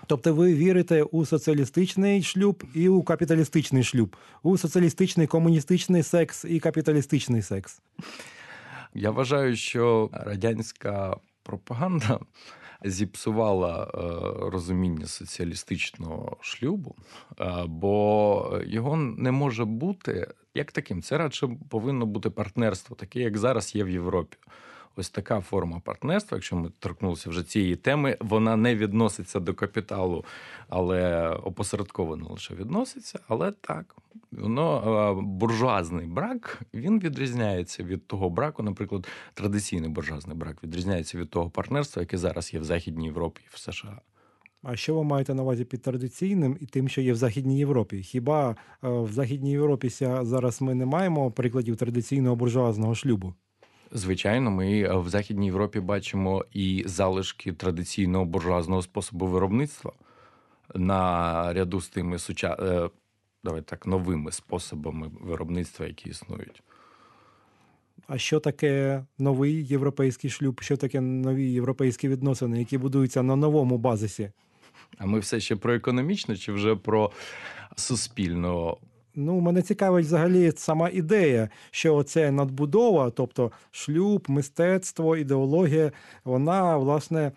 Тобто 0.06 0.34
ви 0.34 0.54
вірите 0.54 1.02
у 1.02 1.26
соціалістичний 1.26 2.22
шлюб 2.22 2.64
і 2.74 2.88
у 2.88 3.02
капіталістичний 3.02 3.84
шлюб, 3.84 4.16
у 4.42 4.58
соціалістичний 4.58 5.26
комуністичний 5.26 6.02
секс 6.02 6.44
і 6.44 6.60
капіталістичний 6.60 7.42
секс. 7.42 7.80
Я 8.94 9.10
вважаю, 9.10 9.56
що 9.56 10.10
радянська 10.12 11.16
пропаганда 11.42 12.20
зіпсувала 12.84 13.84
е, 13.84 14.50
розуміння 14.50 15.06
соціалістичного 15.06 16.36
шлюбу, 16.40 16.94
е, 17.40 17.64
бо 17.66 18.60
його 18.66 18.96
не 18.96 19.30
може 19.30 19.64
бути 19.64 20.28
як 20.54 20.72
таким. 20.72 21.02
Це 21.02 21.18
радше 21.18 21.48
повинно 21.68 22.06
бути 22.06 22.30
партнерство, 22.30 22.96
таке, 22.96 23.20
як 23.20 23.38
зараз 23.38 23.74
є 23.74 23.84
в 23.84 23.90
Європі. 23.90 24.36
Ось 25.00 25.10
така 25.10 25.40
форма 25.40 25.80
партнерства, 25.80 26.36
якщо 26.36 26.56
ми 26.56 26.70
торкнулися 26.78 27.30
вже 27.30 27.42
цієї 27.42 27.76
теми, 27.76 28.16
вона 28.20 28.56
не 28.56 28.76
відноситься 28.76 29.40
до 29.40 29.54
капіталу, 29.54 30.24
але 30.68 31.28
опосередковано 31.28 32.28
лише 32.30 32.54
відноситься. 32.54 33.18
Але 33.28 33.52
так, 33.52 33.96
воно 34.32 34.76
е, 34.78 35.22
буржуазний 35.22 36.06
брак 36.06 36.60
він 36.74 37.00
відрізняється 37.00 37.82
від 37.82 38.06
того 38.06 38.30
браку, 38.30 38.62
наприклад, 38.62 39.08
традиційний 39.34 39.90
буржуазний 39.90 40.36
брак 40.36 40.64
відрізняється 40.64 41.18
від 41.18 41.30
того 41.30 41.50
партнерства, 41.50 42.02
яке 42.02 42.18
зараз 42.18 42.54
є 42.54 42.60
в 42.60 42.64
Західній 42.64 43.06
Європі 43.06 43.42
і 43.44 43.48
в 43.50 43.58
США. 43.58 44.00
А 44.62 44.76
що 44.76 44.94
ви 44.94 45.04
маєте 45.04 45.34
на 45.34 45.42
увазі 45.42 45.64
під 45.64 45.82
традиційним 45.82 46.56
і 46.60 46.66
тим, 46.66 46.88
що 46.88 47.00
є 47.00 47.12
в 47.12 47.16
Західній 47.16 47.58
Європі? 47.58 48.02
Хіба 48.02 48.50
е, 48.50 48.88
в 48.88 49.12
Західній 49.12 49.52
Європі 49.52 49.88
зараз 50.22 50.62
ми 50.62 50.74
не 50.74 50.86
маємо 50.86 51.30
прикладів 51.30 51.76
традиційного 51.76 52.36
буржуазного 52.36 52.94
шлюбу? 52.94 53.34
Звичайно, 53.92 54.50
ми 54.50 54.80
е, 54.80 54.96
в 54.96 55.08
Західній 55.08 55.46
Європі 55.46 55.80
бачимо 55.80 56.44
і 56.52 56.82
залишки 56.86 57.52
традиційного 57.52 58.24
буржуазного 58.24 58.82
способу 58.82 59.26
виробництва 59.26 59.92
на 60.74 61.52
ряду 61.52 61.80
з 61.80 61.88
тими 61.88 62.18
суча... 62.18 62.56
е, 62.60 62.90
давай 63.44 63.62
так, 63.62 63.86
новими 63.86 64.32
способами 64.32 65.10
виробництва, 65.20 65.86
які 65.86 66.08
існують. 66.08 66.62
А 68.06 68.18
що 68.18 68.40
таке 68.40 69.04
новий 69.18 69.66
європейський 69.66 70.30
шлюб? 70.30 70.60
Що 70.60 70.76
таке 70.76 71.00
нові 71.00 71.52
європейські 71.52 72.08
відносини, 72.08 72.58
які 72.58 72.78
будуються 72.78 73.22
на 73.22 73.36
новому 73.36 73.78
базисі? 73.78 74.30
А 74.98 75.06
ми 75.06 75.18
все 75.18 75.40
ще 75.40 75.56
про 75.56 75.74
економічно 75.74 76.36
чи 76.36 76.52
вже 76.52 76.76
про 76.76 77.10
суспільну? 77.76 78.78
Ну, 79.14 79.40
мене 79.40 79.62
цікавить 79.62 80.06
взагалі 80.06 80.52
сама 80.56 80.88
ідея, 80.88 81.48
що 81.70 81.96
оце 81.96 82.30
надбудова, 82.30 83.10
тобто 83.10 83.52
шлюб, 83.70 84.24
мистецтво, 84.28 85.16
ідеологія, 85.16 85.92
вона 86.24 86.76
власне 86.76 87.32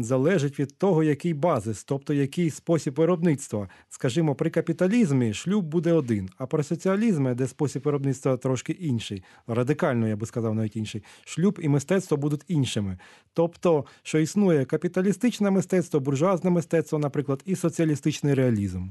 залежить 0.00 0.60
від 0.60 0.78
того, 0.78 1.02
який 1.02 1.34
базис, 1.34 1.84
тобто 1.84 2.14
який 2.14 2.50
спосіб 2.50 2.94
виробництва. 2.94 3.68
Скажімо, 3.88 4.34
при 4.34 4.50
капіталізмі 4.50 5.34
шлюб 5.34 5.64
буде 5.64 5.92
один, 5.92 6.28
а 6.38 6.46
при 6.46 6.62
соціалізмі, 6.62 7.34
де 7.34 7.46
спосіб 7.46 7.82
виробництва 7.84 8.36
трошки 8.36 8.72
інший, 8.72 9.24
радикально, 9.46 10.08
я 10.08 10.16
би 10.16 10.26
сказав, 10.26 10.54
навіть 10.54 10.76
інший, 10.76 11.02
шлюб 11.24 11.58
і 11.62 11.68
мистецтво 11.68 12.16
будуть 12.16 12.44
іншими. 12.48 12.98
Тобто, 13.32 13.84
що 14.02 14.18
існує 14.18 14.64
капіталістичне 14.64 15.50
мистецтво, 15.50 16.00
буржуазне 16.00 16.50
мистецтво, 16.50 16.98
наприклад, 16.98 17.42
і 17.44 17.56
соціалістичний 17.56 18.34
реалізм. 18.34 18.88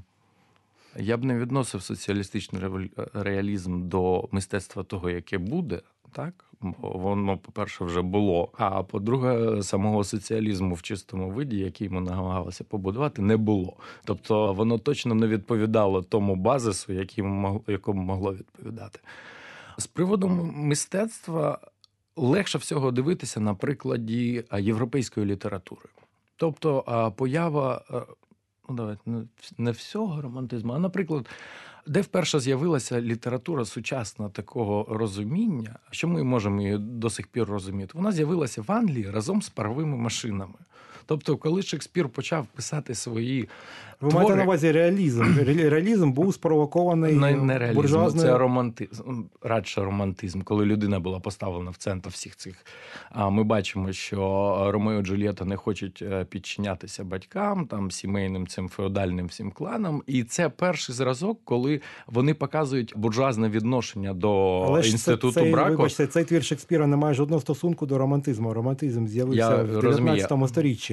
Я 0.97 1.17
б 1.17 1.23
не 1.23 1.39
відносив 1.39 1.81
соціалістичний 1.81 2.89
реалізм 3.13 3.87
до 3.87 4.27
мистецтва 4.31 4.83
того, 4.83 5.09
яке 5.09 5.37
буде. 5.37 5.81
Так, 6.11 6.45
воно, 6.81 7.37
по-перше, 7.37 7.85
вже 7.85 8.01
було. 8.01 8.49
А 8.57 8.83
по-друге, 8.83 9.63
самого 9.63 10.03
соціалізму 10.03 10.75
в 10.75 10.81
чистому 10.81 11.29
виді, 11.29 11.57
який 11.57 11.89
ми 11.89 12.01
намагалися 12.01 12.63
побудувати, 12.63 13.21
не 13.21 13.37
було. 13.37 13.77
Тобто 14.05 14.53
воно 14.53 14.77
точно 14.77 15.15
не 15.15 15.27
відповідало 15.27 16.01
тому 16.01 16.35
базису, 16.35 16.93
якому 17.67 18.01
могло 18.03 18.33
відповідати. 18.33 18.99
З 19.77 19.87
приводу 19.87 20.27
мистецтва 20.55 21.59
легше 22.15 22.57
всього 22.57 22.91
дивитися 22.91 23.39
на 23.39 23.55
прикладі 23.55 24.43
європейської 24.59 25.25
літератури. 25.25 25.85
Тобто 26.35 27.13
поява, 27.17 27.81
ну 28.69 28.75
давайте 28.75 29.01
не 29.05 29.23
не 29.57 29.71
всього 29.71 30.21
романтизму, 30.21 30.73
а, 30.73 30.79
наприклад, 30.79 31.29
Де 31.87 32.01
вперше 32.01 32.39
з'явилася 32.39 33.01
література 33.01 33.65
сучасна 33.65 34.29
такого 34.29 34.85
розуміння, 34.89 35.79
що 35.91 36.07
ми 36.07 36.23
можемо 36.23 36.61
її 36.61 36.77
до 36.77 37.09
сих 37.09 37.27
пір 37.27 37.45
розуміти? 37.45 37.91
Вона 37.93 38.11
з'явилася 38.11 38.61
в 38.61 38.71
Англії 38.71 39.11
разом 39.11 39.41
з 39.41 39.49
паровими 39.49 39.97
машинами. 39.97 40.55
Тобто, 41.05 41.37
коли 41.37 41.61
Шекспір 41.61 42.09
почав 42.09 42.45
писати 42.45 42.95
свої 42.95 43.49
Ви 44.01 44.09
твори, 44.09 44.23
маєте 44.23 44.35
на 44.35 44.43
увазі 44.43 44.71
реалізм. 44.71 45.39
Реалізм 45.47 46.11
був 46.11 46.33
спровокований 46.33 47.13
не, 47.13 47.35
не 47.35 47.57
реалізм, 47.57 47.75
буржуазною... 47.75 48.27
це 48.27 48.37
романтизм, 48.37 49.23
радше 49.41 49.81
романтизм, 49.81 50.41
коли 50.41 50.65
людина 50.65 50.99
була 50.99 51.19
поставлена 51.19 51.71
в 51.71 51.75
центр 51.75 52.09
всіх 52.09 52.35
цих. 52.35 52.65
А 53.09 53.29
ми 53.29 53.43
бачимо, 53.43 53.91
що 53.91 54.19
Ромео 54.73 54.99
і 54.99 55.03
Джульєта 55.03 55.45
не 55.45 55.55
хочуть 55.55 56.01
е, 56.01 56.25
підчинятися 56.25 57.03
батькам, 57.03 57.65
там 57.65 57.91
сімейним 57.91 58.47
цим 58.47 58.69
феодальним 58.69 59.27
всім 59.27 59.51
кланам. 59.51 60.03
І 60.07 60.23
це 60.23 60.49
перший 60.49 60.95
зразок, 60.95 61.39
коли 61.43 61.81
вони 62.07 62.33
показують 62.33 62.93
буржуазне 62.95 63.49
відношення 63.49 64.13
до 64.13 64.61
Але 64.61 64.81
ж 64.81 64.89
це- 64.89 64.91
інституту 64.91 65.33
цей, 65.33 65.51
браку. 65.51 65.71
Вибачте, 65.71 66.07
цей 66.07 66.23
твір 66.23 66.43
Шекспіра 66.43 66.87
не 66.87 66.95
має 66.97 67.13
жодного 67.13 67.41
стосунку 67.41 67.85
до 67.85 67.97
романтизму. 67.97 68.53
Романтизм 68.53 69.07
з'явився 69.07 69.39
Я 69.39 69.63
в 69.63 69.79
розумію. 69.79 70.15
19 70.15 70.49
сторіччі. 70.49 70.92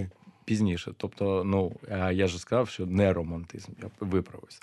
Пізніше. 0.51 0.93
Тобто, 0.97 1.45
ну 1.45 1.73
е, 1.89 2.15
я 2.15 2.27
ж 2.27 2.39
сказав, 2.39 2.69
що 2.69 2.87
не 2.87 3.13
романтизм, 3.13 3.73
я 3.83 3.91
виправився. 4.01 4.61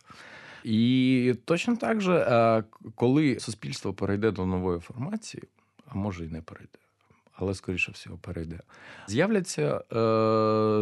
І 0.64 1.36
точно 1.46 1.76
так 1.76 2.02
же, 2.02 2.14
е, 2.14 2.64
коли 2.96 3.40
суспільство 3.40 3.94
перейде 3.94 4.32
до 4.32 4.46
нової 4.46 4.80
формації, 4.80 5.44
а 5.88 5.96
може 5.96 6.26
і 6.26 6.28
не 6.28 6.42
перейде. 6.42 6.78
Але 7.34 7.54
скоріше 7.54 7.92
всього 7.92 8.18
перейде. 8.18 8.60
З'являться 9.08 9.82
е, 9.92 9.96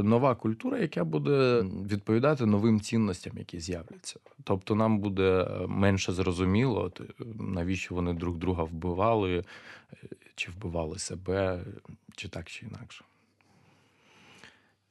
нова 0.04 0.36
культура, 0.36 0.78
яка 0.80 1.04
буде 1.04 1.66
відповідати 1.92 2.46
новим 2.46 2.82
цінностям, 2.82 3.38
які 3.38 3.60
з'являться. 3.60 4.20
Тобто, 4.44 4.76
нам 4.76 5.00
буде 5.00 5.48
менше 5.68 6.14
зрозуміло, 6.14 6.92
навіщо 7.40 7.96
вони 7.96 8.14
друг 8.14 8.38
друга 8.38 8.64
вбивали, 8.64 9.38
е, 9.38 10.08
чи 10.36 10.52
вбивали 10.52 11.00
себе, 11.00 11.64
чи 12.16 12.28
так, 12.28 12.50
чи 12.50 12.66
інакше. 12.66 13.06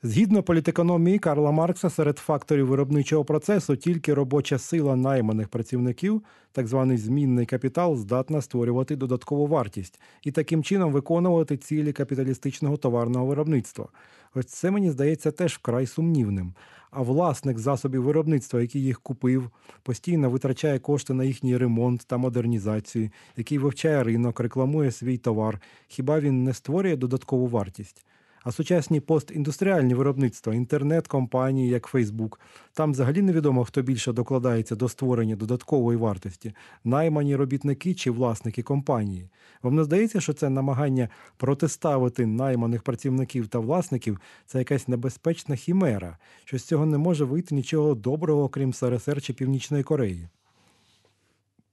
Згідно 0.06 0.42
політекономії 0.42 1.18
Карла 1.18 1.50
Маркса, 1.50 1.90
серед 1.90 2.18
факторів 2.18 2.66
виробничого 2.66 3.24
процесу 3.24 3.76
тільки 3.76 4.14
робоча 4.14 4.58
сила 4.58 4.96
найманих 4.96 5.48
працівників, 5.48 6.22
так 6.52 6.66
званий 6.66 6.96
змінний 6.96 7.46
капітал, 7.46 7.96
здатна 7.96 8.42
створювати 8.42 8.96
додаткову 8.96 9.46
вартість 9.46 10.00
і 10.22 10.32
таким 10.32 10.62
чином 10.62 10.92
виконувати 10.92 11.56
цілі 11.56 11.92
капіталістичного 11.92 12.76
товарного 12.76 13.26
виробництва. 13.26 13.88
Ось 14.34 14.46
це 14.46 14.70
мені 14.70 14.90
здається 14.90 15.30
теж 15.30 15.54
вкрай 15.54 15.86
сумнівним. 15.86 16.54
А 16.90 17.02
власник 17.02 17.58
засобів 17.58 18.02
виробництва, 18.02 18.60
який 18.60 18.82
їх 18.82 19.00
купив, 19.00 19.50
постійно 19.82 20.30
витрачає 20.30 20.78
кошти 20.78 21.14
на 21.14 21.24
їхній 21.24 21.56
ремонт 21.56 22.04
та 22.06 22.16
модернізацію, 22.16 23.10
який 23.36 23.58
вивчає 23.58 24.02
ринок, 24.02 24.40
рекламує 24.40 24.90
свій 24.90 25.18
товар. 25.18 25.60
Хіба 25.88 26.20
він 26.20 26.44
не 26.44 26.54
створює 26.54 26.96
додаткову 26.96 27.46
вартість? 27.46 28.04
А 28.44 28.52
сучасні 28.52 29.00
постіндустріальні 29.00 29.94
виробництва, 29.94 30.54
інтернет-компанії, 30.54 31.68
як 31.68 31.86
Фейсбук, 31.86 32.40
там 32.72 32.92
взагалі 32.92 33.22
невідомо, 33.22 33.64
хто 33.64 33.82
більше 33.82 34.12
докладається 34.12 34.76
до 34.76 34.88
створення 34.88 35.36
додаткової 35.36 35.98
вартості, 35.98 36.54
наймані 36.84 37.36
робітники 37.36 37.94
чи 37.94 38.10
власники 38.10 38.62
компанії. 38.62 39.28
Вам 39.62 39.74
не 39.74 39.84
здається, 39.84 40.20
що 40.20 40.32
це 40.32 40.50
намагання 40.50 41.08
протиставити 41.36 42.26
найманих 42.26 42.82
працівників 42.82 43.48
та 43.48 43.58
власників 43.58 44.20
це 44.46 44.58
якась 44.58 44.88
небезпечна 44.88 45.56
хімера, 45.56 46.18
що 46.44 46.58
з 46.58 46.64
цього 46.64 46.86
не 46.86 46.98
може 46.98 47.24
вийти 47.24 47.54
нічого 47.54 47.94
доброго, 47.94 48.48
крім 48.48 48.72
СРСР 48.72 49.22
чи 49.22 49.32
Північної 49.32 49.82
Кореї. 49.82 50.28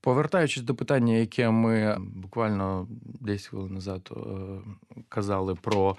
Повертаючись 0.01 0.63
до 0.63 0.75
питання, 0.75 1.13
яке 1.13 1.49
ми 1.49 1.97
буквально 1.99 2.87
10 3.19 3.47
хвилин 3.47 3.73
назад 3.73 4.11
е, 4.11 4.19
казали 5.09 5.55
про 5.55 5.95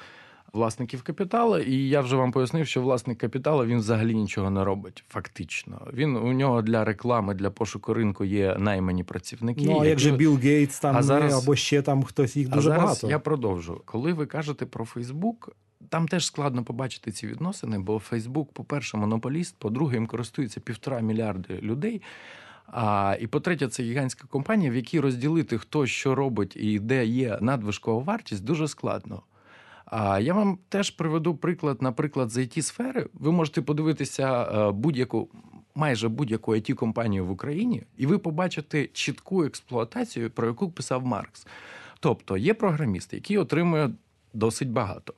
власників 0.53 1.03
капіталу, 1.03 1.59
і 1.59 1.89
я 1.89 2.01
вже 2.01 2.17
вам 2.17 2.33
пояснив, 2.33 2.67
що 2.67 2.83
власник 2.83 3.19
капіталу 3.19 3.65
він 3.67 3.79
взагалі 3.79 4.15
нічого 4.15 4.51
не 4.51 4.65
робить. 4.65 5.05
Фактично, 5.09 5.89
він 5.93 6.17
у 6.17 6.33
нього 6.33 6.63
для 6.63 6.85
реклами, 6.85 7.35
для 7.35 7.51
пошуку 7.51 7.95
ринку 7.95 8.25
є 8.25 8.57
наймані 8.59 9.05
працівники. 9.05 9.63
Ну 9.65 9.73
а 9.73 9.75
як 9.75 9.85
які- 9.85 10.01
же 10.01 10.13
Білл 10.13 10.37
Гейтс 10.37 10.81
там 10.81 10.97
А 10.97 11.03
зараз- 11.03 11.43
або 11.43 11.57
ще 11.57 11.83
там 11.83 12.03
хтось 12.03 12.37
їх 12.37 12.49
а 12.51 12.55
дуже 12.55 12.69
зараз 12.69 12.83
багато. 12.83 13.09
я 13.11 13.19
продовжу. 13.19 13.83
Коли 13.85 14.13
ви 14.13 14.27
кажете 14.27 14.67
про 14.67 14.85
Фейсбук, 14.85 15.57
там 15.89 16.09
теж 16.09 16.27
складно 16.27 16.65
побачити 16.65 17.13
ці 17.13 17.27
відносини, 17.27 17.79
бо 17.79 17.99
Фейсбук, 17.99 18.53
по-перше, 18.53 18.97
монополіст, 18.97 19.57
по-друге, 19.59 19.95
їм 19.97 20.07
користується 20.07 20.61
півтора 20.61 21.01
мільярди 21.01 21.59
людей. 21.63 22.03
А, 22.67 23.17
і 23.21 23.27
по-третє, 23.27 23.69
це 23.69 23.83
гігантська 23.83 24.27
компанія, 24.31 24.71
в 24.71 24.75
якій 24.75 25.01
розділити 25.01 25.59
хто 25.59 25.87
що 25.87 26.15
робить 26.15 26.57
і 26.57 26.79
де 26.79 27.07
є 27.07 27.39
надвишкова 27.41 28.03
вартість, 28.03 28.45
дуже 28.45 28.69
складно. 28.69 29.23
А 29.95 30.19
я 30.19 30.35
вам 30.35 30.59
теж 30.69 30.91
приведу 30.91 31.35
приклад, 31.35 31.83
наприклад, 31.83 32.31
з 32.31 32.37
it 32.37 32.63
сфери. 32.63 33.07
Ви 33.15 33.33
можете 33.33 33.63
подивитися 33.63 34.43
е, 34.43 34.71
будь-яку, 34.71 35.29
майже 35.75 36.09
будь-яку 36.09 36.53
it 36.53 36.75
компанію 36.75 37.27
в 37.27 37.31
Україні, 37.31 37.83
і 37.97 38.07
ви 38.07 38.19
побачите 38.19 38.87
чітку 38.87 39.45
експлуатацію, 39.45 40.31
про 40.31 40.47
яку 40.47 40.71
писав 40.71 41.07
Маркс. 41.07 41.47
Тобто 42.01 42.37
є 42.37 42.55
програміст, 42.55 43.13
який 43.13 43.39
отримує 43.39 43.91
досить 44.35 44.71
багато. 44.71 45.15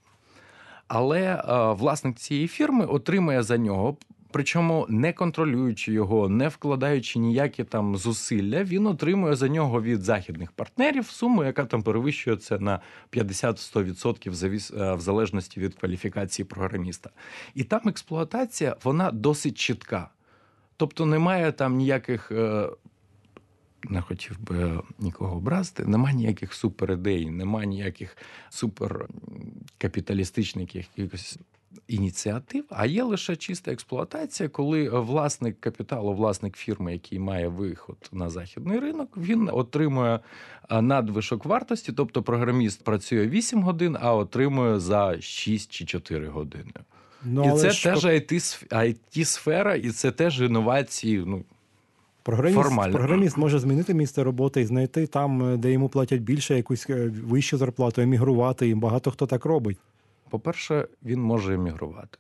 Але 0.89 1.23
е, 1.23 1.73
власник 1.73 2.17
цієї 2.17 2.49
фірми 2.49 2.87
отримує 2.87 3.43
за 3.43 3.59
нього. 3.59 3.97
Причому 4.35 4.87
не 4.89 5.13
контролюючи 5.13 5.93
його, 5.93 6.29
не 6.29 6.49
вкладаючи 6.49 7.19
ніякі 7.19 7.65
там 7.65 7.97
зусилля, 7.97 8.65
він 8.65 8.87
отримує 8.87 9.37
за 9.37 9.49
нього 9.49 9.83
від 9.83 10.03
західних 10.03 10.53
партнерів 10.53 11.07
суму, 11.07 11.45
яка 11.45 11.65
там 11.65 11.83
перевищує 11.83 12.37
це 12.37 12.59
на 12.59 12.81
50-100% 13.11 14.31
в 14.31 14.35
завіс- 14.35 14.83
е, 14.83 14.95
в 14.95 15.01
залежності 15.01 15.61
від 15.61 15.75
кваліфікації 15.75 16.47
програміста. 16.47 17.11
І 17.55 17.65
там 17.65 17.81
експлуатація 17.87 18.77
вона 18.85 19.11
досить 19.11 19.59
чітка. 19.59 20.09
Тобто 20.77 21.07
немає 21.07 21.53
там 21.53 21.77
ніяких. 21.77 22.33
е, 22.33 22.69
Не 23.89 24.01
хотів 24.01 24.41
би 24.41 24.81
нікого 24.99 25.37
образити, 25.37 25.85
нема 25.87 26.13
ніяких 26.13 26.55
суперідей, 26.55 27.31
нема 27.31 27.65
ніяких 27.65 28.17
суперкапіталістичних 28.51 30.75
якихось 30.75 31.39
ініціатив, 31.89 32.65
а 32.71 32.87
є 32.87 33.03
лише 33.03 33.37
чиста 33.37 33.73
експлуатація, 33.73 34.49
коли 34.49 34.89
власник 34.89 35.61
капіталу, 35.61 36.15
власник 36.15 36.57
фірми, 36.57 36.93
який 36.93 37.19
має 37.19 37.49
виход 37.49 37.97
на 38.13 38.31
західний 38.31 38.79
ринок, 38.79 39.17
він 39.17 39.51
отримує 39.53 40.21
надвишок 40.71 41.45
вартості, 41.45 41.93
тобто 41.93 42.23
програміст 42.23 42.85
працює 42.85 43.29
8 43.29 43.63
годин, 43.63 43.97
а 44.01 44.15
отримує 44.15 44.81
за 44.81 45.21
6 45.21 45.73
чи 45.73 45.85
4 45.85 46.29
години. 46.29 46.73
Ну, 47.25 47.55
і 47.55 47.59
це 47.59 47.71
ж 47.71 47.85
теж 47.85 48.05
it 48.05 49.25
сфера, 49.25 49.75
і 49.75 49.91
це 49.91 50.11
теж 50.11 50.41
інновації. 50.41 51.25
Ну, 51.27 51.45
Програміст, 52.25 52.57
Формально. 52.63 52.99
програміст 52.99 53.37
може 53.37 53.59
змінити 53.59 53.95
місце 53.95 54.23
роботи 54.23 54.61
і 54.61 54.65
знайти 54.65 55.07
там, 55.07 55.55
е, 55.55 55.57
де 55.57 55.73
йому 55.73 55.89
платять 55.89 56.21
більше, 56.21 56.57
якусь 56.57 56.91
е, 56.91 57.13
вищу 57.25 57.59
зарплату, 57.59 58.03
емігрувати. 58.03 58.69
І 58.69 58.75
багато 58.75 59.11
хто 59.11 59.27
так 59.27 59.45
робить. 59.45 59.79
По-перше, 60.35 60.89
він 61.03 61.23
може 61.23 61.55
емігрувати, 61.55 62.19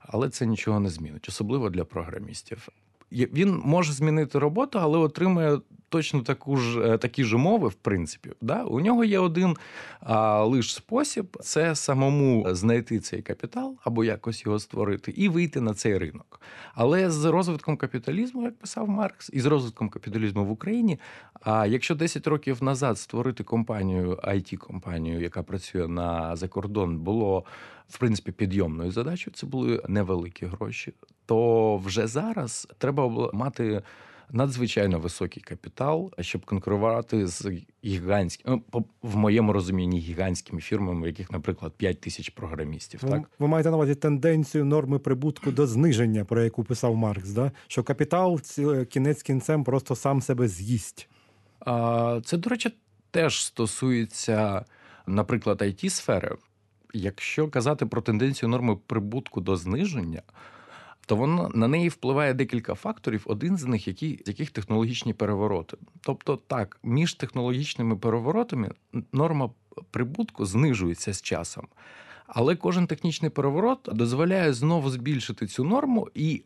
але 0.00 0.28
це 0.28 0.46
нічого 0.46 0.80
не 0.80 0.88
змінить, 0.88 1.28
особливо 1.28 1.70
для 1.70 1.84
програмістів. 1.84 2.68
Він 3.12 3.62
може 3.64 3.92
змінити 3.92 4.38
роботу, 4.38 4.78
але 4.82 4.98
отримує 4.98 5.60
точно 5.88 6.22
таку 6.22 6.56
ж 6.56 6.80
е, 6.80 6.98
такі 6.98 7.24
ж 7.24 7.36
умови, 7.36 7.68
в 7.68 7.74
принципі. 7.74 8.30
Да? 8.40 8.64
У 8.64 8.80
нього 8.80 9.04
є 9.04 9.18
один 9.18 9.56
а, 10.00 10.44
лиш 10.44 10.74
спосіб 10.74 11.36
це 11.40 11.74
самому 11.74 12.54
знайти 12.54 13.00
цей 13.00 13.22
капітал 13.22 13.76
або 13.84 14.04
якось 14.04 14.46
його 14.46 14.58
створити 14.58 15.10
і 15.10 15.28
вийти 15.28 15.60
на 15.60 15.74
цей 15.74 15.98
ринок. 15.98 16.40
Але 16.74 17.10
з 17.10 17.24
розвитком 17.24 17.76
капіталізму, 17.76 18.42
як 18.42 18.58
писав 18.58 18.88
Маркс, 18.88 19.30
і 19.32 19.40
з 19.40 19.46
розвитком 19.46 19.88
капіталізму 19.88 20.44
в 20.44 20.50
Україні. 20.50 20.98
А 21.40 21.66
якщо 21.66 21.94
10 21.94 22.26
років 22.26 22.62
назад 22.62 22.98
створити 22.98 23.44
компанію, 23.44 24.18
it 24.24 24.56
компанію 24.56 25.20
яка 25.20 25.42
працює 25.42 25.88
на 25.88 26.36
закордон, 26.36 26.98
було 26.98 27.44
в 27.88 27.98
принципі 27.98 28.32
підйомною 28.32 28.90
задачею, 28.90 29.34
це 29.34 29.46
були 29.46 29.82
невеликі 29.88 30.46
гроші. 30.46 30.92
То 31.26 31.76
вже 31.76 32.06
зараз 32.06 32.68
треба 32.78 33.30
мати 33.32 33.82
надзвичайно 34.30 34.98
високий 34.98 35.42
капітал, 35.42 36.12
щоб 36.20 36.44
конкурувати 36.44 37.26
з 37.26 37.52
гігантськими, 37.84 38.62
ну, 38.74 38.84
в 39.02 39.16
моєму 39.16 39.52
розумінні, 39.52 39.98
гігантськими 39.98 40.60
фірмами, 40.60 41.02
в 41.02 41.06
яких, 41.06 41.30
наприклад, 41.30 41.72
5 41.76 42.00
тисяч 42.00 42.28
програмістів. 42.30 43.00
Ви, 43.02 43.10
Так 43.10 43.30
ви 43.38 43.48
маєте 43.48 43.70
на 43.70 43.76
увазі 43.76 43.94
тенденцію 43.94 44.64
норми 44.64 44.98
прибутку 44.98 45.50
до 45.50 45.66
зниження, 45.66 46.24
про 46.24 46.44
яку 46.44 46.64
писав 46.64 46.96
Маркс, 46.96 47.30
да? 47.30 47.52
що 47.66 47.82
капітал 47.82 48.40
кінець 48.88 49.22
кінцем 49.22 49.64
просто 49.64 49.96
сам 49.96 50.22
себе 50.22 50.48
з'їсть. 50.48 51.08
А, 51.60 52.20
Це, 52.24 52.36
до 52.36 52.50
речі, 52.50 52.70
теж 53.10 53.44
стосується, 53.44 54.64
наприклад, 55.06 55.62
it 55.62 55.90
сфери 55.90 56.36
Якщо 56.94 57.48
казати 57.48 57.86
про 57.86 58.02
тенденцію 58.02 58.48
норми 58.48 58.76
прибутку 58.86 59.40
до 59.40 59.56
зниження, 59.56 60.22
то 61.08 61.16
воно 61.16 61.50
на 61.54 61.68
неї 61.68 61.88
впливає 61.88 62.34
декілька 62.34 62.74
факторів. 62.74 63.22
Один 63.26 63.56
з 63.56 63.64
них, 63.64 63.88
які, 63.88 64.22
яких 64.26 64.50
технологічні 64.50 65.14
перевороти. 65.14 65.76
Тобто, 66.00 66.36
так, 66.36 66.78
між 66.82 67.14
технологічними 67.14 67.96
переворотами 67.96 68.70
норма 69.12 69.50
прибутку 69.90 70.46
знижується 70.46 71.12
з 71.12 71.22
часом. 71.22 71.66
Але 72.26 72.56
кожен 72.56 72.86
технічний 72.86 73.30
переворот 73.30 73.88
дозволяє 73.92 74.52
знову 74.52 74.90
збільшити 74.90 75.46
цю 75.46 75.64
норму, 75.64 76.08
і 76.14 76.42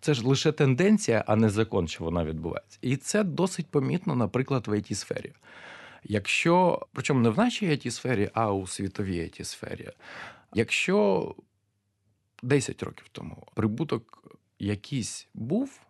це 0.00 0.14
ж 0.14 0.26
лише 0.26 0.52
тенденція, 0.52 1.24
а 1.26 1.36
не 1.36 1.50
закон, 1.50 1.88
що 1.88 2.04
вона 2.04 2.24
відбувається. 2.24 2.78
І 2.82 2.96
це 2.96 3.24
досить 3.24 3.66
помітно, 3.66 4.14
наприклад, 4.14 4.68
в 4.68 4.70
it 4.70 4.94
сфері. 4.94 5.32
Якщо, 6.04 6.86
причому 6.92 7.20
не 7.20 7.30
в 7.30 7.38
нашій 7.38 7.68
it 7.68 7.90
сфері, 7.90 8.30
а 8.34 8.52
у 8.52 8.66
світовій 8.66 9.20
it 9.20 9.44
сфері, 9.44 9.88
якщо 10.54 11.34
10 12.42 12.82
років 12.82 13.08
тому 13.12 13.46
прибуток 13.54 14.36
якийсь 14.58 15.28
був, 15.34 15.80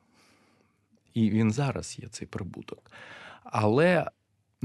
і 1.15 1.31
він 1.31 1.53
зараз 1.53 1.99
є 1.99 2.09
цей 2.09 2.29
прибуток, 2.29 2.91
але 3.45 4.11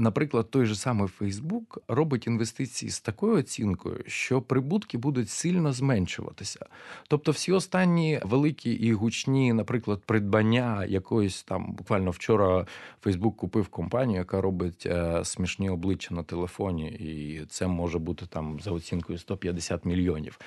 Наприклад, 0.00 0.50
той 0.50 0.66
же 0.66 0.74
самий 0.74 1.08
Фейсбук 1.08 1.78
робить 1.88 2.26
інвестиції 2.26 2.90
з 2.90 3.00
такою 3.00 3.34
оцінкою, 3.34 4.04
що 4.06 4.42
прибутки 4.42 4.98
будуть 4.98 5.30
сильно 5.30 5.72
зменшуватися. 5.72 6.66
Тобто, 7.08 7.32
всі 7.32 7.52
останні 7.52 8.20
великі 8.24 8.70
і 8.70 8.92
гучні, 8.92 9.52
наприклад, 9.52 10.02
придбання 10.06 10.84
якоїсь 10.84 11.42
там 11.42 11.72
буквально 11.72 12.10
вчора 12.10 12.66
Фейсбук 13.02 13.36
купив 13.36 13.68
компанію, 13.68 14.18
яка 14.18 14.40
робить 14.40 14.86
е, 14.86 15.24
смішні 15.24 15.70
обличчя 15.70 16.14
на 16.14 16.22
телефоні, 16.22 16.88
і 16.88 17.44
це 17.48 17.66
може 17.66 17.98
бути 17.98 18.26
там 18.26 18.60
за 18.60 18.70
оцінкою 18.70 19.18
150 19.18 19.84
мільйонів. 19.84 20.38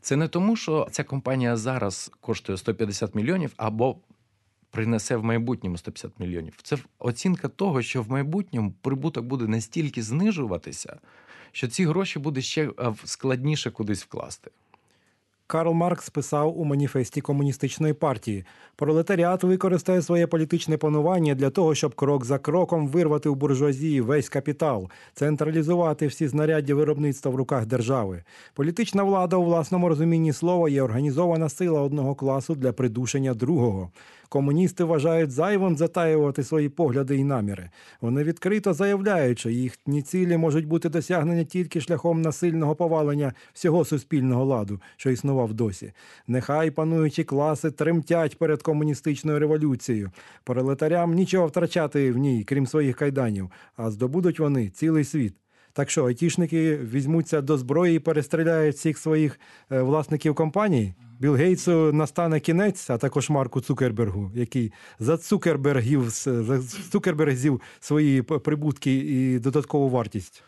Це 0.00 0.16
не 0.16 0.28
тому, 0.28 0.56
що 0.56 0.88
ця 0.90 1.04
компанія 1.04 1.56
зараз 1.56 2.12
коштує 2.20 2.58
150 2.58 3.14
мільйонів 3.14 3.52
або 3.56 3.96
принесе 4.70 5.16
в 5.16 5.24
майбутньому 5.24 5.78
150 5.78 6.20
мільйонів. 6.20 6.54
Це 6.62 6.76
оцінка 6.98 7.48
того, 7.48 7.82
що 7.82 8.02
в 8.02 8.10
майбутньому 8.10 8.74
прибуток 8.80 9.24
буде 9.24 9.46
настільки 9.46 10.02
знижуватися, 10.02 10.98
що 11.52 11.68
ці 11.68 11.86
гроші 11.86 12.18
буде 12.18 12.40
ще 12.40 12.64
е, 12.64 12.94
складніше 13.04 13.70
кудись 13.70 14.02
вкласти. 14.02 14.50
Карл 15.50 15.72
Маркс 15.72 16.10
писав 16.10 16.60
у 16.60 16.64
маніфесті 16.64 17.20
комуністичної 17.20 17.92
партії: 17.92 18.44
пролетаріат 18.76 19.44
використає 19.44 20.02
своє 20.02 20.26
політичне 20.26 20.76
панування 20.76 21.34
для 21.34 21.50
того, 21.50 21.74
щоб 21.74 21.94
крок 21.94 22.24
за 22.24 22.38
кроком 22.38 22.88
вирвати 22.88 23.28
у 23.28 23.34
буржуазії 23.34 24.00
весь 24.00 24.28
капітал, 24.28 24.90
централізувати 25.14 26.06
всі 26.06 26.28
знаряддя 26.28 26.74
виробництва 26.74 27.32
в 27.32 27.34
руках 27.34 27.66
держави. 27.66 28.22
Політична 28.54 29.02
влада 29.02 29.36
у 29.36 29.44
власному 29.44 29.88
розумінні 29.88 30.32
слова 30.32 30.68
є 30.68 30.82
організована 30.82 31.48
сила 31.48 31.80
одного 31.80 32.14
класу 32.14 32.54
для 32.54 32.72
придушення 32.72 33.34
другого. 33.34 33.90
Комуністи 34.30 34.84
вважають 34.84 35.30
зайвим 35.30 35.76
затаювати 35.76 36.44
свої 36.44 36.68
погляди 36.68 37.16
і 37.16 37.24
наміри. 37.24 37.70
Вони 38.00 38.22
відкрито 38.22 38.74
заявляють, 38.74 39.38
що 39.38 39.50
їхні 39.50 40.02
цілі 40.02 40.36
можуть 40.36 40.66
бути 40.66 40.88
досягнені 40.88 41.44
тільки 41.44 41.80
шляхом 41.80 42.22
насильного 42.22 42.74
повалення 42.74 43.32
всього 43.52 43.84
суспільного 43.84 44.44
ладу, 44.44 44.80
що 44.96 45.10
існував 45.10 45.54
досі. 45.54 45.92
Нехай 46.26 46.70
пануючі 46.70 47.24
класи 47.24 47.70
тремтять 47.70 48.38
перед 48.38 48.62
комуністичною 48.62 49.38
революцією. 49.38 50.10
Пролетарям 50.44 51.14
нічого 51.14 51.46
втрачати 51.46 52.12
в 52.12 52.18
ній, 52.18 52.44
крім 52.44 52.66
своїх 52.66 52.96
кайданів, 52.96 53.50
а 53.76 53.90
здобудуть 53.90 54.40
вони 54.40 54.68
цілий 54.68 55.04
світ. 55.04 55.34
Так 55.72 55.90
що 55.90 56.04
айтішники 56.04 56.76
візьмуться 56.76 57.40
до 57.40 57.58
зброї 57.58 57.96
і 57.96 57.98
перестріляють 57.98 58.76
всіх 58.76 58.98
своїх 58.98 59.40
е, 59.72 59.82
власників 59.82 60.34
компаній. 60.34 60.94
Білл 61.20 61.34
Гейтсу 61.34 61.92
настане 61.92 62.40
кінець, 62.40 62.90
а 62.90 62.98
також 62.98 63.30
Марку 63.30 63.60
Цукербергу, 63.60 64.30
який 64.34 64.72
за 64.98 65.18
Цукербергів 65.18 66.08
за 66.10 66.62
Цукербергзів 66.62 67.60
свої 67.80 68.22
прибутки 68.22 68.94
і 68.94 69.38
додаткову 69.38 69.88
вартість. 69.88 70.42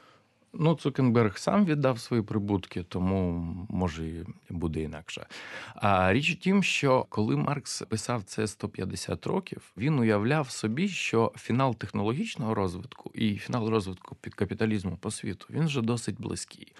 Ну, 0.54 0.74
Цукенберг 0.74 1.38
сам 1.38 1.64
віддав 1.64 2.00
свої 2.00 2.22
прибутки, 2.22 2.82
тому 2.88 3.32
може 3.68 4.06
і 4.08 4.24
буде 4.50 4.80
інакше. 4.80 5.26
А 5.74 6.12
річ 6.12 6.30
у 6.30 6.34
тім, 6.34 6.62
що 6.62 7.06
коли 7.08 7.36
Маркс 7.36 7.82
писав 7.88 8.22
це 8.22 8.46
150 8.46 9.26
років, 9.26 9.62
він 9.76 9.98
уявляв 9.98 10.50
собі, 10.50 10.88
що 10.88 11.32
фінал 11.36 11.74
технологічного 11.76 12.54
розвитку 12.54 13.10
і 13.14 13.36
фінал 13.36 13.68
розвитку 13.68 14.16
пі- 14.22 14.34
капіталізму 14.34 14.96
по 14.96 15.10
світу 15.10 15.46
він 15.50 15.66
вже 15.66 15.80
досить 15.82 16.20
близький. 16.20 16.72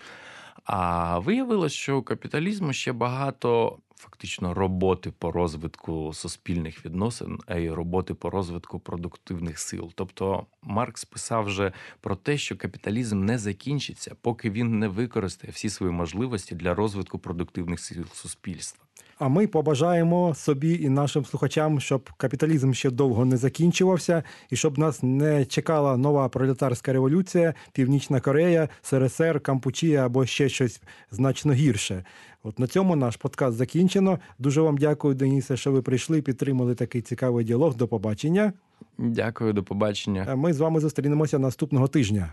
А 0.65 1.19
виявилось, 1.19 1.73
що 1.73 1.99
у 1.99 2.03
капіталізму 2.03 2.73
ще 2.73 2.93
багато 2.93 3.79
фактично 4.03 4.55
роботи 4.55 5.13
по 5.19 5.33
розвитку 5.33 6.13
суспільних 6.15 6.85
відносин, 6.85 7.39
а 7.47 7.57
й 7.57 7.71
роботи 7.71 8.15
по 8.15 8.31
розвитку 8.31 8.79
продуктивних 8.79 9.59
сил. 9.59 9.93
Тобто 9.95 10.47
Маркс 10.63 11.05
писав 11.05 11.45
вже 11.45 11.73
про 12.01 12.17
те, 12.17 12.39
що 12.39 12.57
капіталізм 12.57 13.25
не 13.25 13.39
закінчиться, 13.39 14.17
поки 14.23 14.51
він 14.51 14.79
не 14.79 14.89
використає 14.89 15.53
всі 15.53 15.71
свої 15.71 15.93
можливості 15.93 16.55
для 16.55 16.75
розвитку 16.75 17.19
продуктивних 17.19 17.81
сил 17.81 18.05
суспільства. 18.13 18.85
А 19.19 19.29
ми 19.29 19.47
побажаємо 19.47 20.35
собі 20.35 20.75
і 20.83 20.89
нашим 20.89 21.25
слухачам, 21.25 21.81
щоб 21.81 22.11
капіталізм 22.17 22.73
ще 22.73 22.91
довго 22.91 23.25
не 23.25 23.37
закінчувався, 23.37 24.23
і 24.51 24.57
щоб 24.57 24.79
нас 24.79 25.03
не 25.03 25.45
чекала 25.45 25.97
нова 25.97 26.29
пролетарська 26.29 26.93
революція, 26.93 27.55
Північна 27.73 28.21
Корея, 28.21 28.69
СРСР, 28.83 29.41
Кампучія 29.41 30.07
або 30.07 30.27
ще 30.27 30.49
щось 30.49 30.83
значно 31.11 31.53
гірше. 31.53 32.05
От 32.45 32.59
на 32.59 32.67
цьому 32.67 32.97
наш 32.97 33.17
подкаст 33.17 33.57
закінчено. 33.57 34.19
Дуже 34.39 34.61
вам 34.61 34.79
дякую, 34.79 35.15
Денісе, 35.15 35.57
що 35.57 35.73
ви 35.73 35.83
прийшли 35.83 36.23
підтримали 36.23 36.75
такий 36.75 37.03
цікавий 37.03 37.45
діалог. 37.45 37.77
До 37.77 37.89
побачення. 37.89 38.53
Дякую, 38.99 39.53
до 39.53 39.63
побачення. 39.63 40.27
А 40.29 40.37
Ми 40.37 40.53
з 40.53 40.61
вами 40.61 40.81
зустрінемося 40.81 41.39
наступного 41.39 41.89
тижня. 41.89 42.33